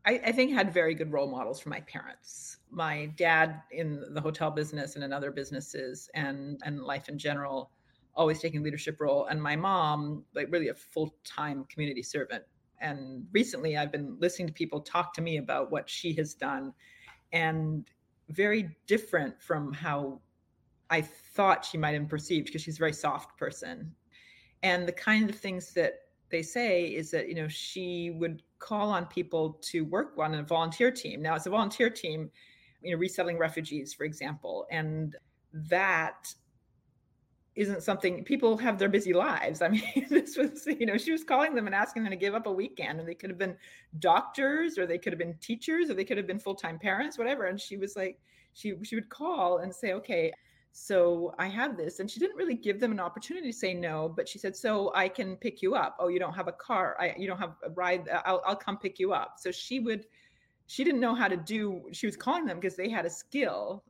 I, 0.05 0.21
I, 0.27 0.33
think 0.33 0.53
had 0.53 0.73
very 0.73 0.95
good 0.95 1.13
role 1.13 1.31
models 1.31 1.61
for 1.61 1.69
my 1.69 1.81
parents. 1.81 2.59
My 2.71 3.07
dad 3.17 3.63
in 3.71 4.05
the 4.11 4.21
hotel 4.21 4.51
business 4.51 4.97
and 4.97 5.05
in 5.05 5.13
other 5.13 5.31
businesses 5.31 6.11
and 6.15 6.61
and 6.65 6.83
life 6.83 7.09
in 7.09 7.19
general, 7.19 7.71
always 8.15 8.41
taking 8.41 8.63
leadership 8.63 9.01
role. 9.01 9.27
And 9.27 9.43
my 9.43 9.57
mom, 9.57 10.25
like 10.35 10.49
really 10.51 10.69
a 10.69 10.75
full 10.75 11.15
time 11.25 11.65
community 11.65 12.03
servant. 12.03 12.45
And 12.81 13.27
recently, 13.33 13.77
I've 13.77 13.93
been 13.93 14.17
listening 14.19 14.49
to 14.49 14.55
people 14.55 14.81
talk 14.81 15.15
to 15.15 15.23
me 15.23 15.37
about 15.37 15.71
what 15.71 15.89
she 15.89 16.13
has 16.15 16.35
done, 16.35 16.73
and 17.33 17.87
very 18.29 18.77
different 18.87 19.41
from 19.41 19.73
how 19.73 20.21
I 20.91 21.01
thought 21.01 21.65
she 21.65 21.79
might 21.79 21.95
have 21.95 22.09
perceived 22.09 22.47
because 22.47 22.63
she's 22.63 22.77
a 22.77 22.79
very 22.81 22.93
soft 22.93 23.39
person. 23.39 23.95
And 24.65 24.87
the 24.87 24.93
kind 24.93 25.31
of 25.31 25.37
things 25.37 25.73
that 25.75 26.01
they 26.31 26.43
say 26.43 26.87
is 26.87 27.11
that 27.13 27.29
you 27.29 27.37
know 27.37 27.47
she 27.47 28.11
would 28.11 28.43
call 28.63 28.91
on 28.91 29.07
people 29.07 29.59
to 29.61 29.85
work 29.85 30.15
on 30.19 30.35
a 30.35 30.43
volunteer 30.43 30.91
team. 30.91 31.21
Now 31.21 31.35
it's 31.35 31.47
a 31.47 31.51
volunteer 31.51 31.91
team, 31.91 32.31
you 32.81 32.93
know, 32.93 32.99
resettling 32.99 33.39
refugees, 33.39 33.93
for 33.93 34.05
example, 34.05 34.67
and 34.71 35.17
that 35.53 36.33
isn't 37.55 37.83
something 37.83 38.25
people 38.25 38.57
have 38.57 38.79
their 38.79 38.89
busy 38.89 39.13
lives. 39.13 39.61
I 39.61 39.69
mean, 39.69 40.07
this 40.09 40.37
was, 40.37 40.67
you 40.67 40.87
know, 40.87 40.97
she 40.97 41.13
was 41.13 41.25
calling 41.25 41.55
them 41.55 41.67
and 41.67 41.75
asking 41.75 42.05
them 42.05 42.11
to 42.11 42.17
give 42.17 42.35
up 42.35 42.47
a 42.47 42.53
weekend, 42.53 43.01
and 43.01 43.09
they 43.09 43.15
could 43.15 43.31
have 43.31 43.39
been 43.39 43.57
doctors, 43.99 44.79
or 44.79 44.87
they 44.87 44.99
could 44.99 45.13
have 45.13 45.19
been 45.19 45.37
teachers, 45.41 45.91
or 45.91 45.95
they 45.95 46.05
could 46.05 46.17
have 46.17 46.27
been 46.27 46.39
full 46.39 46.55
time 46.55 46.79
parents, 46.79 47.19
whatever. 47.19 47.47
And 47.47 47.61
she 47.61 47.77
was 47.77 47.97
like, 47.97 48.19
she 48.55 48.75
she 48.83 48.95
would 48.95 49.09
call 49.09 49.59
and 49.59 49.75
say, 49.75 49.93
okay, 49.93 50.33
so 50.73 51.35
I 51.39 51.49
have 51.49 51.77
this. 51.77 52.01
And 52.01 52.11
she 52.11 52.19
didn't 52.19 52.37
really 52.37 52.55
give 52.55 52.81
them 52.81 52.93
an 52.93 53.01
opportunity 53.01 53.53
to 53.53 53.57
say 53.57 53.75
no, 53.75 54.13
but 54.15 54.29
she 54.29 54.39
said, 54.39 54.57
so 54.57 54.91
I 54.95 55.09
can 55.09 55.37
pick 55.37 55.61
you 55.61 55.75
up. 55.75 55.97
Oh, 56.01 56.09
you 56.09 56.19
don't 56.19 56.33
have 56.33 56.49
a 56.49 56.53
car. 56.53 56.97
I, 56.99 57.15
you 57.19 57.27
don't 57.27 57.39
have 57.39 57.55
a 57.65 57.71
ride. 57.71 58.09
Uh, 58.09 58.23
I'll, 58.25 58.43
I'll 58.47 58.57
come 58.57 58.79
pick 58.79 58.99
you 58.99 59.13
up. 59.13 59.35
So 59.39 59.53
she 59.53 59.81
would, 59.81 60.07
she 60.67 60.83
didn't 60.83 61.01
know 61.01 61.15
how 61.15 61.29
to 61.29 61.37
do, 61.37 61.83
she 61.93 62.07
was 62.07 62.17
calling 62.17 62.47
them 62.47 62.59
because 62.59 62.77
they 62.77 62.89
had 62.89 63.05
a 63.05 63.11
skill 63.11 63.85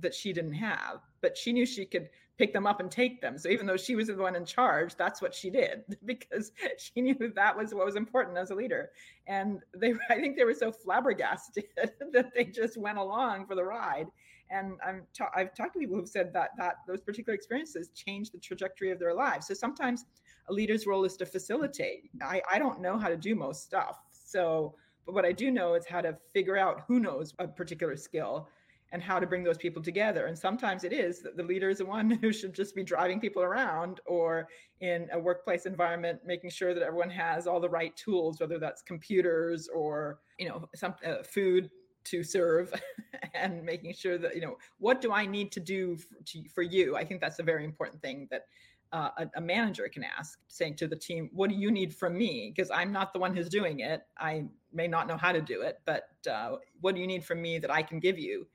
that 0.00 0.14
she 0.14 0.32
didn't 0.32 0.54
have, 0.54 0.98
but 1.22 1.38
she 1.38 1.52
knew 1.52 1.64
she 1.64 1.86
could 1.86 2.10
pick 2.38 2.52
them 2.52 2.66
up 2.66 2.80
and 2.80 2.90
take 2.90 3.20
them. 3.20 3.38
So 3.38 3.48
even 3.48 3.66
though 3.66 3.76
she 3.76 3.94
was 3.94 4.08
the 4.08 4.16
one 4.16 4.36
in 4.36 4.44
charge, 4.44 4.96
that's 4.96 5.22
what 5.22 5.34
she 5.34 5.48
did 5.48 5.84
because 6.04 6.50
she 6.78 7.00
knew 7.00 7.14
that, 7.20 7.36
that 7.36 7.56
was 7.56 7.72
what 7.72 7.86
was 7.86 7.96
important 7.96 8.36
as 8.36 8.50
a 8.50 8.54
leader. 8.54 8.90
And 9.28 9.60
they, 9.76 9.94
I 10.10 10.16
think 10.16 10.36
they 10.36 10.44
were 10.44 10.54
so 10.54 10.72
flabbergasted 10.72 11.64
that 11.76 12.32
they 12.34 12.44
just 12.44 12.76
went 12.76 12.98
along 12.98 13.46
for 13.46 13.54
the 13.54 13.64
ride 13.64 14.08
and 14.50 14.78
I'm 14.86 15.02
ta- 15.16 15.30
I've 15.34 15.54
talked 15.54 15.74
to 15.74 15.78
people 15.78 15.96
who've 15.96 16.08
said 16.08 16.32
that 16.34 16.50
that 16.58 16.76
those 16.86 17.00
particular 17.00 17.34
experiences 17.34 17.90
change 17.94 18.30
the 18.30 18.38
trajectory 18.38 18.90
of 18.90 18.98
their 18.98 19.14
lives. 19.14 19.46
So 19.48 19.54
sometimes 19.54 20.04
a 20.48 20.52
leader's 20.52 20.86
role 20.86 21.04
is 21.04 21.16
to 21.16 21.26
facilitate. 21.26 22.10
I, 22.22 22.40
I 22.52 22.58
don't 22.58 22.80
know 22.80 22.98
how 22.98 23.08
to 23.08 23.16
do 23.16 23.34
most 23.34 23.64
stuff. 23.64 23.98
So, 24.10 24.74
but 25.04 25.14
what 25.14 25.24
I 25.24 25.32
do 25.32 25.50
know 25.50 25.74
is 25.74 25.86
how 25.86 26.00
to 26.00 26.16
figure 26.32 26.56
out 26.56 26.82
who 26.86 27.00
knows 27.00 27.34
a 27.38 27.48
particular 27.48 27.96
skill 27.96 28.48
and 28.92 29.02
how 29.02 29.18
to 29.18 29.26
bring 29.26 29.42
those 29.42 29.58
people 29.58 29.82
together. 29.82 30.26
And 30.26 30.38
sometimes 30.38 30.84
it 30.84 30.92
is 30.92 31.20
that 31.22 31.36
the 31.36 31.42
leader 31.42 31.68
is 31.68 31.78
the 31.78 31.86
one 31.86 32.10
who 32.22 32.32
should 32.32 32.54
just 32.54 32.74
be 32.74 32.84
driving 32.84 33.20
people 33.20 33.42
around 33.42 34.00
or 34.06 34.48
in 34.80 35.08
a 35.12 35.18
workplace 35.18 35.66
environment, 35.66 36.20
making 36.24 36.50
sure 36.50 36.72
that 36.72 36.82
everyone 36.82 37.10
has 37.10 37.46
all 37.46 37.60
the 37.60 37.68
right 37.68 37.96
tools, 37.96 38.40
whether 38.40 38.58
that's 38.58 38.82
computers 38.82 39.68
or, 39.74 40.20
you 40.38 40.48
know, 40.48 40.68
some 40.74 40.94
uh, 41.04 41.22
food 41.24 41.70
to 42.06 42.22
serve 42.22 42.72
and 43.34 43.62
making 43.62 43.92
sure 43.92 44.18
that 44.18 44.34
you 44.34 44.40
know 44.40 44.56
what 44.78 45.00
do 45.00 45.12
i 45.12 45.26
need 45.26 45.52
to 45.52 45.60
do 45.60 45.96
for, 45.96 46.14
to, 46.24 46.48
for 46.48 46.62
you? 46.62 46.96
I 46.96 47.04
think 47.04 47.20
that's 47.20 47.38
a 47.38 47.42
very 47.42 47.64
important 47.64 48.00
thing 48.00 48.28
that 48.30 48.46
uh, 48.92 49.10
a, 49.18 49.26
a, 49.36 49.40
manager 49.40 49.88
can 49.92 50.04
ask 50.04 50.38
saying 50.46 50.76
to 50.76 50.86
the 50.86 50.94
team 50.94 51.28
what 51.32 51.50
do 51.50 51.56
you 51.56 51.70
need 51.70 51.94
from 51.94 52.16
me? 52.16 52.52
Because 52.54 52.70
i'm 52.70 52.92
not 52.92 53.12
the 53.12 53.18
one 53.18 53.34
who's 53.34 53.48
doing 53.48 53.80
it. 53.80 54.02
I 54.18 54.44
may 54.72 54.86
not 54.86 55.08
know 55.08 55.16
how 55.16 55.32
to 55.32 55.40
do 55.40 55.62
it 55.62 55.80
but 55.84 56.08
uh, 56.30 56.56
what 56.80 56.94
do 56.94 57.00
you 57.00 57.06
need 57.06 57.24
from 57.24 57.42
me 57.42 57.58
that 57.58 57.70
i 57.70 57.82
can 57.82 57.98
give 57.98 58.18
you? 58.18 58.46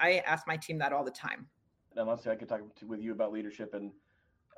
I 0.00 0.22
ask 0.26 0.46
my 0.46 0.56
team 0.56 0.78
that 0.78 0.92
all 0.92 1.04
the 1.04 1.10
time. 1.10 1.46
And 1.90 2.08
honestly 2.08 2.32
i 2.32 2.36
could 2.36 2.48
talk 2.48 2.60
to, 2.76 2.86
with 2.86 3.00
you 3.00 3.12
about 3.12 3.32
leadership 3.32 3.74
and 3.74 3.92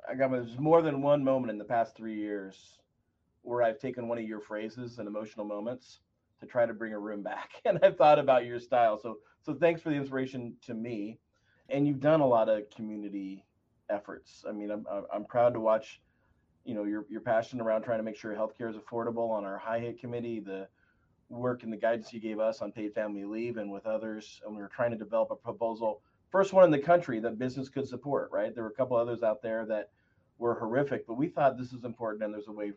i 0.09 0.15
got 0.15 0.31
there's 0.31 0.57
more 0.57 0.81
than 0.81 1.01
one 1.01 1.23
moment 1.23 1.51
in 1.51 1.57
the 1.57 1.65
past 1.65 1.95
three 1.95 2.15
years 2.15 2.79
where 3.43 3.63
i've 3.63 3.79
taken 3.79 4.07
one 4.07 4.17
of 4.17 4.23
your 4.23 4.39
phrases 4.39 4.99
and 4.99 5.07
emotional 5.07 5.45
moments 5.45 5.99
to 6.39 6.45
try 6.45 6.65
to 6.65 6.73
bring 6.73 6.93
a 6.93 6.99
room 6.99 7.23
back. 7.23 7.49
And 7.65 7.79
I've 7.83 7.97
thought 7.97 8.19
about 8.19 8.45
your 8.45 8.59
style. 8.59 8.99
So 9.01 9.17
so 9.41 9.53
thanks 9.53 9.81
for 9.81 9.89
the 9.89 9.95
inspiration 9.95 10.55
to 10.65 10.73
me. 10.73 11.19
And 11.69 11.87
you've 11.87 11.99
done 11.99 12.21
a 12.21 12.27
lot 12.27 12.49
of 12.49 12.69
community 12.69 13.45
efforts. 13.89 14.43
I 14.47 14.51
mean, 14.51 14.71
I'm 14.71 14.85
I'm 15.13 15.25
proud 15.25 15.53
to 15.53 15.59
watch, 15.59 16.01
you 16.65 16.75
know, 16.75 16.83
your 16.83 17.05
your 17.09 17.21
passion 17.21 17.61
around 17.61 17.83
trying 17.83 17.99
to 17.99 18.03
make 18.03 18.17
sure 18.17 18.33
healthcare 18.33 18.69
is 18.69 18.75
affordable 18.75 19.31
on 19.31 19.45
our 19.45 19.61
HIHIT 19.65 19.99
committee, 19.99 20.39
the 20.39 20.67
work 21.29 21.63
and 21.63 21.73
the 21.73 21.77
guidance 21.77 22.13
you 22.13 22.19
gave 22.19 22.39
us 22.39 22.61
on 22.61 22.71
paid 22.71 22.93
family 22.93 23.25
leave 23.25 23.57
and 23.57 23.71
with 23.71 23.85
others. 23.85 24.41
And 24.45 24.55
we 24.55 24.61
were 24.61 24.69
trying 24.69 24.91
to 24.91 24.97
develop 24.97 25.31
a 25.31 25.35
proposal, 25.35 26.01
first 26.31 26.53
one 26.53 26.63
in 26.63 26.71
the 26.71 26.79
country 26.79 27.19
that 27.19 27.37
business 27.37 27.69
could 27.69 27.87
support, 27.87 28.29
right? 28.31 28.53
There 28.53 28.63
were 28.63 28.69
a 28.69 28.73
couple 28.73 28.95
others 28.95 29.23
out 29.23 29.41
there 29.41 29.65
that 29.65 29.89
were 30.37 30.55
horrific, 30.55 31.05
but 31.05 31.15
we 31.15 31.27
thought 31.27 31.57
this 31.57 31.73
is 31.73 31.83
important 31.83 32.23
and 32.23 32.33
there's 32.33 32.47
a 32.47 32.51
way 32.51 32.71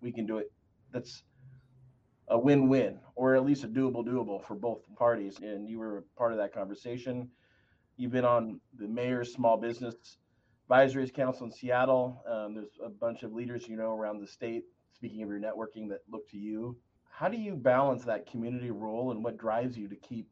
we 0.00 0.12
can 0.12 0.26
do 0.26 0.38
it 0.38 0.52
that's 0.92 1.22
a 2.28 2.38
win-win 2.38 2.98
or 3.14 3.34
at 3.34 3.44
least 3.44 3.64
a 3.64 3.68
doable 3.68 4.04
doable 4.04 4.44
for 4.44 4.54
both 4.54 4.82
parties 4.96 5.38
and 5.42 5.68
you 5.68 5.78
were 5.78 6.04
part 6.16 6.32
of 6.32 6.38
that 6.38 6.52
conversation. 6.52 7.28
You've 7.96 8.12
been 8.12 8.24
on 8.24 8.60
the 8.78 8.88
mayor's 8.88 9.32
small 9.32 9.56
business 9.56 9.94
advisory 10.64 11.08
council 11.10 11.46
in 11.46 11.52
seattle. 11.52 12.22
Um, 12.28 12.54
there's 12.54 12.78
a 12.84 12.88
bunch 12.88 13.22
of 13.22 13.32
leaders 13.32 13.68
you 13.68 13.76
know 13.76 13.92
around 13.92 14.20
the 14.20 14.26
state 14.26 14.64
speaking 14.94 15.22
of 15.22 15.28
your 15.28 15.40
networking 15.40 15.88
that 15.90 16.00
look 16.10 16.28
to 16.30 16.38
you. 16.38 16.76
How 17.10 17.28
do 17.28 17.36
you 17.36 17.54
balance 17.54 18.04
that 18.04 18.26
community 18.26 18.70
role 18.70 19.10
and 19.10 19.22
what 19.22 19.36
drives 19.36 19.76
you 19.76 19.88
to 19.88 19.96
keep 19.96 20.28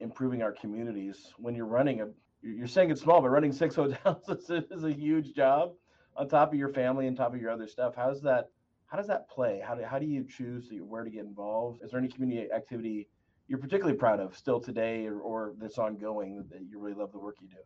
improving 0.00 0.42
our 0.42 0.52
communities 0.52 1.32
when 1.38 1.54
you're 1.54 1.66
running 1.66 2.02
a 2.02 2.08
you're 2.42 2.66
saying 2.66 2.90
it's 2.90 3.00
small 3.00 3.20
but 3.22 3.30
running 3.30 3.52
six 3.52 3.74
hotels 3.76 4.28
is 4.48 4.84
a 4.84 4.92
huge 4.92 5.34
job 5.34 5.72
on 6.16 6.28
top 6.28 6.52
of 6.52 6.58
your 6.58 6.68
family 6.68 7.06
and 7.06 7.16
top 7.16 7.34
of 7.34 7.40
your 7.40 7.50
other 7.50 7.66
stuff? 7.66 7.94
How's 7.96 8.20
that 8.22 8.50
how 8.86 8.96
does 8.96 9.06
that 9.08 9.28
play? 9.28 9.60
How 9.64 9.74
do, 9.74 9.82
how 9.84 9.98
do 9.98 10.06
you 10.06 10.24
choose 10.24 10.70
where 10.80 11.04
to 11.04 11.10
get 11.10 11.24
involved? 11.24 11.82
Is 11.82 11.90
there 11.90 12.00
any 12.00 12.08
community 12.08 12.50
activity 12.52 13.08
you're 13.48 13.58
particularly 13.58 13.96
proud 13.96 14.20
of 14.20 14.36
still 14.36 14.60
today 14.60 15.06
or, 15.06 15.20
or 15.20 15.54
that's 15.58 15.78
ongoing 15.78 16.44
that 16.50 16.62
you 16.68 16.78
really 16.78 16.94
love 16.94 17.12
the 17.12 17.18
work 17.18 17.36
you 17.40 17.48
do? 17.48 17.56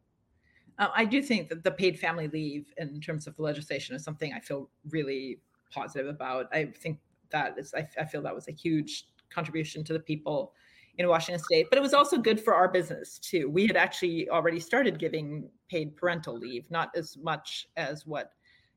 Uh, 0.79 0.89
I 0.95 1.05
do 1.05 1.23
think 1.23 1.49
that 1.51 1.63
the 1.63 1.71
paid 1.71 1.99
family 1.99 2.29
leave 2.29 2.73
in 2.79 3.01
terms 3.01 3.27
of 3.27 3.37
the 3.37 3.43
legislation 3.43 3.95
is 3.95 4.03
something 4.03 4.33
I 4.33 4.41
feel 4.41 4.71
really 4.91 5.41
positive 5.71 6.09
about. 6.09 6.49
I 6.53 6.67
think 6.67 6.99
that 7.31 7.59
is, 7.59 7.75
I, 7.75 7.87
I 7.99 8.05
feel 8.05 8.23
that 8.23 8.35
was 8.35 8.49
a 8.49 8.53
huge 8.53 9.09
contribution 9.29 9.85
to 9.85 9.93
the 9.93 10.01
people 10.01 10.53
in 10.99 11.09
Washington 11.09 11.43
state, 11.43 11.67
but 11.71 11.79
it 11.79 11.83
was 11.83 11.95
also 11.95 12.19
good 12.19 12.41
for 12.41 12.55
our 12.55 12.69
business 12.69 13.19
too. 13.19 13.49
We 13.49 13.67
had 13.67 13.77
actually 13.77 14.29
already 14.29 14.61
started 14.61 14.99
giving 14.99 15.49
paid 15.69 15.97
parental 15.97 16.37
leave, 16.37 16.71
not 16.71 16.91
as 16.97 17.17
much 17.17 17.69
as 17.77 18.07
what 18.07 18.33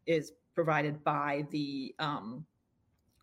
is 0.05 0.33
provided 0.55 1.03
by 1.03 1.45
the 1.51 1.93
um, 1.99 2.45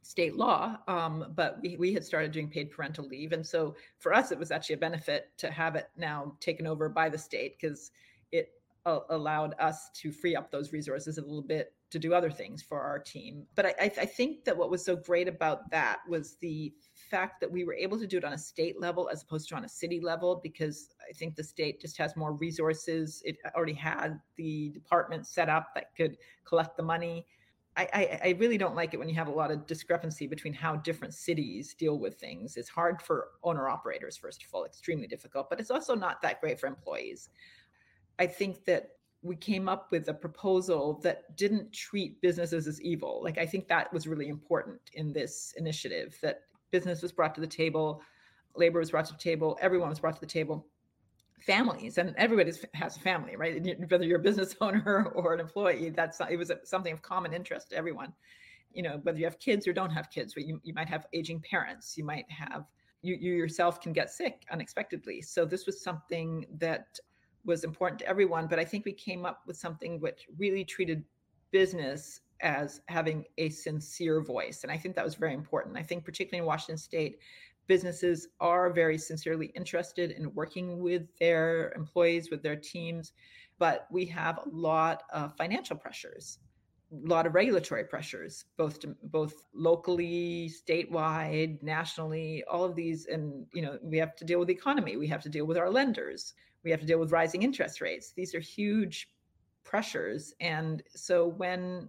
state 0.03 0.37
law, 0.37 0.77
um, 0.89 1.33
but 1.37 1.59
we, 1.63 1.77
we 1.77 1.93
had 1.93 2.05
started 2.05 2.33
doing 2.33 2.49
paid 2.49 2.71
parental 2.71 3.05
leave. 3.07 3.33
And 3.33 3.47
so 3.47 3.77
for 3.99 4.13
us, 4.13 4.33
it 4.33 4.39
was 4.39 4.51
actually 4.51 4.75
a 4.75 4.79
benefit 4.79 5.31
to 5.39 5.51
have 5.51 5.77
it 5.77 5.91
now 5.97 6.35
taken 6.41 6.67
over 6.67 6.89
by 6.89 7.09
the 7.09 7.19
state 7.19 7.57
because 7.61 7.93
it 8.33 8.60
allowed 8.87 9.55
us 9.59 9.91
to 9.95 10.11
free 10.13 10.35
up 10.37 10.51
those 10.51 10.73
resources 10.73 11.19
a 11.19 11.23
little 11.23 11.43
bit 11.43 11.75
to 11.91 11.99
do 11.99 12.15
other 12.15 12.31
things 12.31 12.63
for 12.63 12.81
our 12.81 12.99
team. 12.99 13.47
But 13.55 13.67
I, 13.67 13.93
I, 14.01 14.07
think 14.07 14.45
that 14.45 14.57
what 14.57 14.71
was 14.71 14.85
so 14.85 14.95
great 14.95 15.27
about 15.27 15.71
that 15.73 15.99
was 16.09 16.37
the 16.41 16.73
fact 16.95 17.41
that 17.41 17.51
we 17.51 17.65
were 17.65 17.75
able 17.75 17.99
to 17.99 18.07
do 18.07 18.17
it 18.17 18.25
on 18.25 18.33
a 18.33 18.39
state 18.39 18.81
level 18.81 19.09
as 19.13 19.23
opposed 19.23 19.49
to 19.49 19.57
on 19.57 19.65
a 19.65 19.69
city 19.69 20.01
level 20.01 20.41
because 20.43 20.91
I 21.09 21.13
think 21.13 21.35
the 21.35 21.43
state 21.43 21.81
just 21.81 21.99
has 21.99 22.17
more 22.17 22.33
resources. 22.33 23.23
It 23.25 23.39
already 23.57 23.75
had 23.75 24.21
the 24.37 24.71
department 24.71 25.27
set 25.27 25.49
up 25.49 25.75
that 25.75 25.95
could 25.97 26.17
collect 26.45 26.77
the 26.77 26.85
money. 26.85 27.27
I, 27.77 27.89
I, 27.93 28.21
I 28.25 28.37
really 28.39 28.59
don't 28.59 28.77
like 28.77 28.95
it 28.95 28.99
when 28.99 29.09
you 29.09 29.15
have 29.17 29.29
a 29.29 29.33
lot 29.33 29.51
of 29.51 29.67
discrepancy 29.67 30.27
between 30.27 30.53
how 30.53 30.77
different 30.77 31.15
cities 31.15 31.75
deal 31.75 31.99
with 31.99 32.19
things. 32.19 32.57
It's 32.57 32.69
hard 32.69 33.01
for 33.03 33.29
owner 33.43 33.69
operators, 33.69 34.17
first 34.17 34.45
of 34.45 34.49
all, 34.53 34.65
extremely 34.65 35.07
difficult, 35.07 35.51
but 35.51 35.61
it's 35.61 35.71
also 35.71 35.95
not 35.95 36.23
that 36.23 36.41
great 36.41 36.61
for 36.61 36.67
employees. 36.67 37.31
I 38.21 38.27
think 38.27 38.67
that 38.67 38.91
we 39.23 39.35
came 39.35 39.69
up 39.69 39.91
with 39.91 40.09
a 40.09 40.15
proposal 40.15 41.01
that 41.03 41.37
didn't 41.37 41.73
treat 41.73 42.21
businesses 42.21 42.67
as 42.67 42.81
evil. 42.83 43.21
Like 43.25 43.39
I 43.39 43.47
think 43.47 43.67
that 43.69 43.93
was 43.93 44.07
really 44.07 44.29
important 44.29 44.79
in 44.93 45.13
this 45.13 45.55
initiative 45.57 46.19
that 46.23 46.43
business 46.71 47.03
was 47.03 47.13
brought 47.13 47.35
to 47.35 47.41
the 47.41 47.47
table, 47.47 48.03
labor 48.55 48.79
was 48.79 48.91
brought 48.91 49.07
to 49.07 49.15
the 49.15 49.19
table, 49.19 49.59
everyone 49.61 49.89
was 49.89 49.99
brought 49.99 50.15
to 50.15 50.21
the 50.21 50.27
table. 50.27 50.67
Families 51.41 51.97
and 51.97 52.15
everybody 52.19 52.53
has 52.75 52.99
a 52.99 53.01
family, 53.01 53.37
right? 53.37 53.63
Whether 53.89 54.05
you're 54.05 54.21
a 54.21 54.23
business 54.23 54.55
owner 54.61 55.11
or 55.15 55.33
an 55.33 55.41
employee, 55.41 55.89
that's 55.89 56.21
it 56.29 56.37
was 56.37 56.53
something 56.65 56.93
of 56.93 57.01
common 57.01 57.33
interest 57.33 57.71
to 57.71 57.77
everyone. 57.77 58.13
You 58.73 58.83
know, 58.83 59.01
whether 59.03 59.19
you 59.19 59.25
have 59.25 59.39
kids 59.39 59.67
or 59.67 59.73
don't 59.73 59.91
have 59.91 60.11
kids, 60.11 60.35
but 60.35 60.45
you, 60.45 60.61
you 60.63 60.75
might 60.75 60.89
have 60.89 61.07
aging 61.15 61.41
parents, 61.41 61.97
you 61.97 62.05
might 62.05 62.31
have 62.31 62.67
you, 63.03 63.17
you 63.19 63.33
yourself 63.33 63.81
can 63.81 63.95
get 63.95 64.11
sick 64.11 64.45
unexpectedly. 64.51 65.23
So 65.23 65.47
this 65.47 65.65
was 65.65 65.83
something 65.83 66.45
that 66.59 66.99
was 67.45 67.65
important 67.65 67.99
to 68.01 68.09
everyone. 68.09 68.47
But 68.47 68.59
I 68.59 68.65
think 68.65 68.85
we 68.85 68.93
came 68.93 69.25
up 69.25 69.43
with 69.47 69.57
something 69.57 70.01
which 70.01 70.27
really 70.39 70.65
treated 70.65 71.05
business 71.51 72.21
as 72.41 72.81
having 72.89 73.25
a 73.39 73.51
sincere 73.51 74.23
voice. 74.23 74.63
And 74.63 74.73
I 74.73 74.77
think 74.77 74.95
that 74.97 75.05
was 75.05 75.15
very 75.15 75.35
important. 75.35 75.77
I 75.77 75.83
think, 75.83 76.05
particularly 76.05 76.41
in 76.41 76.47
Washington 76.47 76.79
State, 76.79 77.19
businesses 77.67 78.29
are 78.41 78.71
very 78.71 78.99
sincerely 78.99 79.47
interested 79.55 80.11
in 80.13 80.35
working 80.35 80.81
with 80.81 81.03
their 81.19 81.73
employees, 81.77 82.31
with 82.31 82.43
their 82.43 82.57
teams, 82.57 83.13
but 83.59 83.87
we 83.91 84.07
have 84.07 84.39
a 84.39 84.49
lot 84.49 85.03
of 85.13 85.37
financial 85.37 85.77
pressures 85.77 86.39
a 86.93 87.09
lot 87.09 87.27
of 87.27 87.35
regulatory 87.35 87.85
pressures, 87.85 88.45
both 88.57 88.81
to, 88.81 88.97
both 89.05 89.45
locally, 89.55 90.51
statewide, 90.51 91.63
nationally, 91.63 92.43
all 92.51 92.65
of 92.65 92.75
these, 92.75 93.07
and 93.07 93.47
you 93.53 93.63
know 93.63 93.79
we 93.83 93.97
have 93.99 94.17
to 94.17 94.25
deal 94.25 94.39
with 94.39 94.49
the 94.49 94.55
economy, 94.55 94.97
we 94.97 95.07
have 95.07 95.23
to 95.23 95.29
deal 95.29 95.45
with 95.45 95.57
our 95.57 95.71
lenders, 95.71 96.35
we 96.65 96.71
have 96.71 96.81
to 96.81 96.87
deal 96.87 96.99
with 96.99 97.13
rising 97.13 97.43
interest 97.43 97.81
rates. 97.81 98.13
These 98.13 98.35
are 98.35 98.41
huge 98.41 99.09
pressures, 99.65 100.35
and 100.41 100.83
so 100.95 101.29
when 101.29 101.89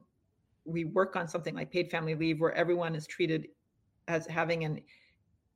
we 0.66 0.86
work 0.86 1.16
on 1.16 1.28
something 1.28 1.56
like 1.56 1.72
paid 1.72 1.90
family 1.90 2.16
leave, 2.16 2.40
where 2.40 2.54
everyone 2.54 2.96
is 2.96 3.08
treated 3.08 3.48
as 4.08 4.28
having 4.28 4.64
an 4.64 4.82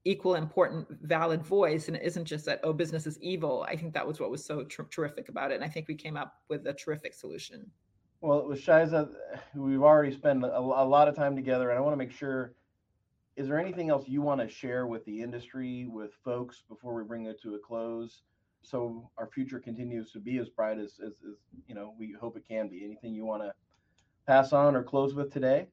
equal, 0.04 0.36
important, 0.36 0.88
valid 1.02 1.44
voice, 1.44 1.88
and 1.88 1.98
it 1.98 2.04
isn't 2.04 2.26
just 2.26 2.46
that 2.46 2.60
oh 2.64 2.74
business 2.74 3.08
is 3.08 3.20
evil. 3.22 3.66
I 3.68 3.76
think 3.76 3.94
that 3.94 4.08
was 4.08 4.20
what 4.20 4.32
was 4.32 4.46
so 4.46 4.64
ter- 4.64 4.88
terrific 4.92 5.30
about 5.30 5.52
it, 5.52 5.56
and 5.56 5.64
I 5.64 5.68
think 5.68 5.88
we 5.88 5.96
came 5.96 6.18
up 6.18 6.36
with 6.50 6.66
a 6.68 6.74
terrific 6.74 7.14
solution. 7.14 7.70
Well, 8.22 8.48
with 8.48 8.60
Shaiza, 8.60 9.10
we've 9.56 9.82
already 9.82 10.14
spent 10.14 10.44
a, 10.44 10.58
a 10.58 10.86
lot 10.86 11.08
of 11.08 11.16
time 11.16 11.36
together, 11.36 11.70
and 11.70 11.78
I 11.78 11.82
want 11.82 11.94
to 11.94 11.98
make 11.98 12.12
sure. 12.12 12.54
Is 13.36 13.50
there 13.50 13.60
anything 13.60 13.90
else 13.90 14.08
you 14.08 14.22
want 14.22 14.40
to 14.40 14.48
share 14.48 14.88
with 14.88 15.04
the 15.04 15.22
industry, 15.22 15.88
with 15.90 16.12
folks, 16.24 16.64
before 16.70 16.94
we 16.96 17.04
bring 17.04 17.26
it 17.26 17.42
to 17.42 17.56
a 17.56 17.60
close, 17.60 18.22
so 18.66 19.10
our 19.18 19.28
future 19.28 19.60
continues 19.60 20.12
to 20.12 20.20
be 20.20 20.38
as 20.38 20.50
bright 20.50 20.78
as, 20.78 21.00
as, 21.06 21.14
as 21.30 21.36
you 21.68 21.76
know 21.76 21.94
we 21.98 22.16
hope 22.20 22.38
it 22.38 22.48
can 22.48 22.68
be? 22.68 22.84
Anything 22.84 23.14
you 23.14 23.26
want 23.26 23.44
to 23.44 23.52
pass 24.28 24.54
on 24.54 24.76
or 24.76 24.84
close 24.84 25.14
with 25.14 25.32
today? 25.32 25.68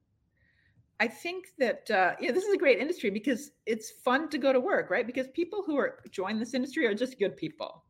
I 1.01 1.09
think 1.09 1.47
that 1.59 1.91
uh, 1.91 2.15
yeah, 2.21 2.33
this 2.33 2.45
is 2.45 2.55
a 2.55 2.59
great 2.59 2.79
industry 2.79 3.11
because 3.11 3.53
it's 3.67 3.91
fun 3.91 4.29
to 4.31 4.39
go 4.39 4.53
to 4.53 4.61
work, 4.61 4.91
right? 4.91 5.07
Because 5.07 5.29
people 5.29 5.63
who 5.67 5.77
are 5.77 6.01
join 6.11 6.39
this 6.39 6.55
industry 6.55 6.87
are 6.87 6.95
just 6.95 7.19
good 7.19 7.37
people 7.37 7.83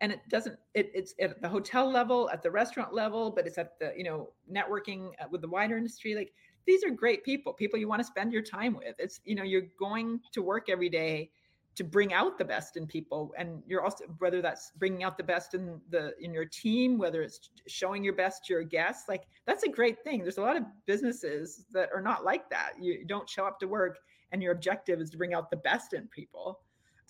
and 0.00 0.12
it 0.12 0.20
doesn't 0.28 0.56
it, 0.74 0.90
it's 0.94 1.14
at 1.20 1.40
the 1.40 1.48
hotel 1.48 1.90
level 1.90 2.30
at 2.30 2.42
the 2.42 2.50
restaurant 2.50 2.94
level 2.94 3.30
but 3.30 3.46
it's 3.46 3.58
at 3.58 3.78
the 3.78 3.92
you 3.96 4.04
know 4.04 4.30
networking 4.52 5.10
uh, 5.20 5.26
with 5.30 5.40
the 5.40 5.48
wider 5.48 5.76
industry 5.76 6.14
like 6.14 6.32
these 6.66 6.82
are 6.84 6.90
great 6.90 7.24
people 7.24 7.52
people 7.52 7.78
you 7.78 7.88
want 7.88 8.00
to 8.00 8.04
spend 8.06 8.32
your 8.32 8.42
time 8.42 8.74
with 8.74 8.94
it's 8.98 9.20
you 9.24 9.34
know 9.34 9.42
you're 9.42 9.68
going 9.78 10.20
to 10.32 10.42
work 10.42 10.68
every 10.68 10.88
day 10.88 11.30
to 11.80 11.84
bring 11.84 12.12
out 12.12 12.36
the 12.36 12.44
best 12.44 12.76
in 12.76 12.86
people 12.86 13.32
and 13.38 13.62
you're 13.66 13.82
also 13.82 14.04
whether 14.18 14.42
that's 14.42 14.70
bringing 14.76 15.02
out 15.02 15.16
the 15.16 15.24
best 15.24 15.54
in 15.54 15.80
the 15.88 16.12
in 16.20 16.30
your 16.30 16.44
team 16.44 16.98
whether 16.98 17.22
it's 17.22 17.48
showing 17.66 18.04
your 18.04 18.12
best 18.12 18.44
to 18.44 18.52
your 18.52 18.62
guests 18.62 19.08
like 19.08 19.22
that's 19.46 19.62
a 19.62 19.68
great 19.68 20.04
thing 20.04 20.20
there's 20.20 20.36
a 20.36 20.42
lot 20.42 20.58
of 20.58 20.62
businesses 20.84 21.64
that 21.72 21.88
are 21.94 22.02
not 22.02 22.22
like 22.22 22.50
that 22.50 22.72
you 22.78 23.02
don't 23.06 23.26
show 23.26 23.46
up 23.46 23.58
to 23.58 23.66
work 23.66 23.96
and 24.30 24.42
your 24.42 24.52
objective 24.52 25.00
is 25.00 25.08
to 25.08 25.16
bring 25.16 25.32
out 25.32 25.48
the 25.48 25.56
best 25.56 25.94
in 25.94 26.06
people 26.08 26.60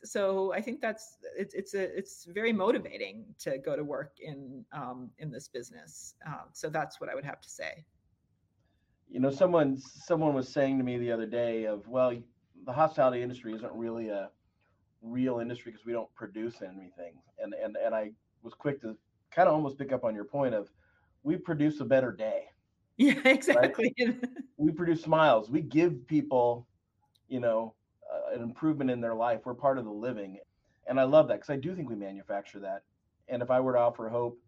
so 0.05 0.55
I 0.55 0.63
think 0.63 0.81
that's 0.81 1.19
it's 1.37 1.53
it's 1.53 1.75
a 1.75 1.83
it's 1.99 2.25
very 2.25 2.55
motivating 2.55 3.25
to 3.41 3.59
go 3.59 3.77
to 3.77 3.85
work 3.85 4.13
in 4.19 4.65
um, 4.73 5.11
in 5.19 5.31
this 5.31 5.47
business. 5.49 6.15
Um, 6.27 6.47
so 6.55 6.71
that's 6.71 7.03
what 7.03 7.11
I 7.11 7.15
would 7.15 7.27
have 7.27 7.43
to 7.43 7.51
say. 7.51 7.85
You 9.11 9.21
know, 9.21 9.31
someone 9.31 9.77
someone 9.77 10.33
was 10.33 10.49
saying 10.49 10.79
to 10.79 10.85
me 10.85 10.97
the 10.97 11.13
other 11.13 11.27
day 11.27 11.67
of 11.67 11.87
well, 11.87 12.17
the 12.65 12.73
hospitality 12.73 13.21
industry 13.21 13.53
isn't 13.53 13.75
really 13.75 14.09
a 14.09 14.31
real 15.03 15.41
industry 15.41 15.73
because 15.73 15.87
we 15.87 15.93
don't 15.93 16.13
produce 16.15 16.63
anything, 16.63 17.15
and 17.39 17.55
and 17.55 17.77
and 17.77 17.95
I 17.95 18.11
was 18.43 18.55
quick 18.55 18.81
to 18.83 18.97
kind 19.31 19.49
of 19.49 19.55
almost 19.55 19.79
pick 19.79 19.93
up 19.93 20.05
on 20.05 20.15
your 20.15 20.25
point 20.25 20.55
of 20.55 20.71
we 21.23 21.37
produce 21.37 21.81
a 21.81 21.85
better 21.85 22.13
day. 22.13 22.45
Yeah, 22.97 23.21
exactly. 23.25 23.95
Right? 23.99 24.25
we 24.57 24.73
produce 24.73 25.03
smiles. 25.03 25.51
We 25.51 25.63
give 25.63 26.07
people, 26.07 26.67
you 27.29 27.41
know, 27.41 27.75
an 28.33 28.43
improvement 28.43 28.91
in 28.91 29.01
their 29.01 29.15
life. 29.15 29.41
We're 29.45 29.55
part 29.55 29.79
of 29.79 29.85
the 29.85 29.91
living. 29.91 30.39
And 30.87 30.99
I 30.99 31.05
love 31.05 31.29
that 31.29 31.35
because 31.35 31.51
I 31.51 31.57
do 31.57 31.75
think 31.75 31.89
we 31.89 31.95
manufacture 31.95 32.59
that. 32.61 32.83
And 33.29 33.43
if 33.43 33.51
I 33.51 33.61
were 33.61 33.75
to 33.75 33.79
offer 33.79 34.09
hope, 34.09 34.39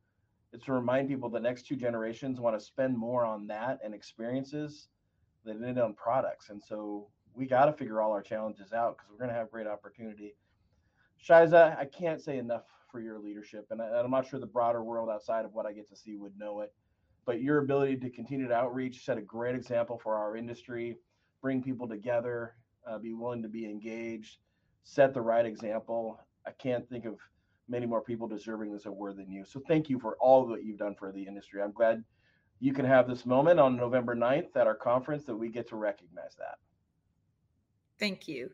it's 0.53 0.65
to 0.65 0.73
remind 0.73 1.09
people 1.09 1.31
the 1.31 1.41
next 1.41 1.67
two 1.67 1.77
generations 1.77 2.41
want 2.41 2.59
to 2.59 2.65
spend 2.65 2.97
more 2.97 3.25
on 3.25 3.47
that 3.47 3.79
and 3.83 3.95
experiences 3.95 4.89
than 5.45 5.61
they 5.61 5.69
did 5.69 5.79
on 5.79 5.95
products. 5.95 6.51
And 6.51 6.63
so 6.63 7.09
we 7.35 7.47
got 7.47 7.67
to 7.67 7.73
figure 7.73 8.03
all 8.03 8.13
our 8.13 8.23
challenges 8.23 8.73
out 8.73 8.97
because 8.97 9.11
we're 9.11 9.19
going 9.19 9.31
to 9.31 9.35
have 9.35 9.51
great 9.51 9.67
opportunity. 9.67 10.35
Shaiza, 11.27 11.79
I 11.79 11.85
can't 11.85 12.21
say 12.21 12.39
enough 12.39 12.65
for 12.91 13.01
your 13.01 13.19
leadership. 13.19 13.67
And, 13.71 13.81
I, 13.81 14.01
am 14.01 14.11
not 14.11 14.29
sure 14.29 14.41
the 14.41 14.47
broader 14.47 14.83
world 14.83 15.09
outside 15.09 15.45
of 15.45 15.55
what 15.55 15.67
I 15.67 15.73
get 15.73 15.89
to 15.89 15.97
see 15.97 16.17
would 16.17 16.39
know 16.39 16.61
it. 16.61 16.73
But 17.25 17.41
your 17.41 17.59
ability 17.59 17.97
to 17.99 18.11
continue 18.11 18.49
to 18.49 18.55
outreach 18.55 19.05
set 19.05 19.19
a 19.19 19.23
great 19.23 19.55
example 19.55 20.01
for 20.03 20.17
our 20.17 20.37
industry, 20.37 20.99
bring 21.41 21.63
people 21.63 21.89
together, 21.89 22.57
uh, 22.87 22.99
be 22.99 23.13
willing 23.13 23.43
to 23.43 23.49
be 23.49 23.65
engaged, 23.65 24.39
set 24.83 25.15
the 25.15 25.21
right 25.21 25.47
example. 25.47 26.21
I 26.47 26.51
can't 26.51 26.89
think 26.89 27.05
of 27.05 27.19
many 27.69 27.87
more 27.87 28.03
people 28.03 28.27
deserving 28.27 28.73
this 28.73 28.87
award 28.87 29.17
than 29.17 29.31
you. 29.31 29.45
So 29.45 29.61
thank 29.69 29.89
you 29.89 30.01
for 30.01 30.17
all 30.21 30.47
that 30.49 30.65
you've 30.65 30.79
done 30.79 30.97
for 30.97 31.13
the 31.13 31.23
industry. 31.23 31.63
I'm 31.63 31.73
glad 31.73 32.03
you 32.59 32.73
can 32.73 32.85
have 32.85 33.09
this 33.09 33.25
moment 33.25 33.61
on 33.61 33.77
November 33.77 34.17
9th 34.17 34.57
at 34.57 34.67
our 34.67 34.75
conference 34.75 35.25
that 35.25 35.37
we 35.37 35.49
get 35.49 35.69
to 35.69 35.77
recognize 35.77 36.35
that. 36.39 36.59
Thank 37.99 38.27
you. 38.27 38.51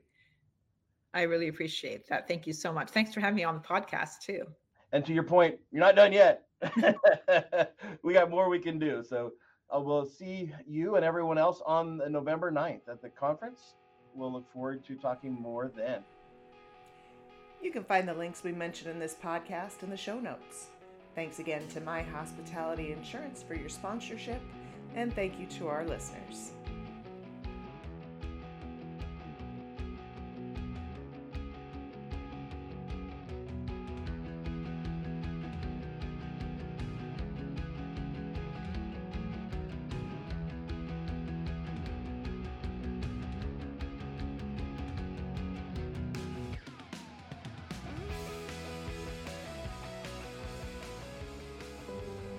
I 1.18 1.22
really 1.22 1.48
appreciate 1.48 2.08
that. 2.08 2.28
Thank 2.28 2.46
you 2.46 2.52
so 2.52 2.72
much. 2.72 2.90
Thanks 2.90 3.12
for 3.12 3.20
having 3.20 3.36
me 3.36 3.44
on 3.44 3.54
the 3.54 3.60
podcast 3.60 4.20
too. 4.24 4.44
And 4.92 5.04
to 5.04 5.12
your 5.12 5.24
point, 5.24 5.56
you're 5.70 5.80
not 5.80 5.96
done 5.96 6.12
yet. 6.12 6.44
we 8.02 8.12
got 8.12 8.30
more 8.30 8.48
we 8.48 8.58
can 8.58 8.78
do. 8.78 9.02
So 9.02 9.32
uh, 9.74 9.80
we'll 9.80 10.06
see 10.06 10.52
you 10.66 10.96
and 10.96 11.04
everyone 11.04 11.38
else 11.38 11.60
on 11.66 12.00
November 12.10 12.50
9th 12.50 12.88
at 12.88 13.02
the 13.02 13.10
conference 13.10 13.74
we'll 14.14 14.32
look 14.32 14.50
forward 14.52 14.84
to 14.84 14.96
talking 14.96 15.32
more 15.32 15.70
then. 15.74 16.02
You 17.62 17.70
can 17.70 17.84
find 17.84 18.06
the 18.06 18.14
links 18.14 18.44
we 18.44 18.52
mentioned 18.52 18.90
in 18.90 18.98
this 18.98 19.16
podcast 19.22 19.82
in 19.82 19.90
the 19.90 19.96
show 19.96 20.18
notes. 20.18 20.68
Thanks 21.14 21.38
again 21.38 21.66
to 21.68 21.80
My 21.80 22.02
Hospitality 22.02 22.92
Insurance 22.92 23.42
for 23.42 23.54
your 23.54 23.68
sponsorship, 23.68 24.40
and 24.94 25.14
thank 25.14 25.38
you 25.38 25.46
to 25.46 25.68
our 25.68 25.84
listeners. 25.84 26.52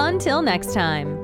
Until 0.00 0.40
next 0.40 0.72
time. 0.72 1.19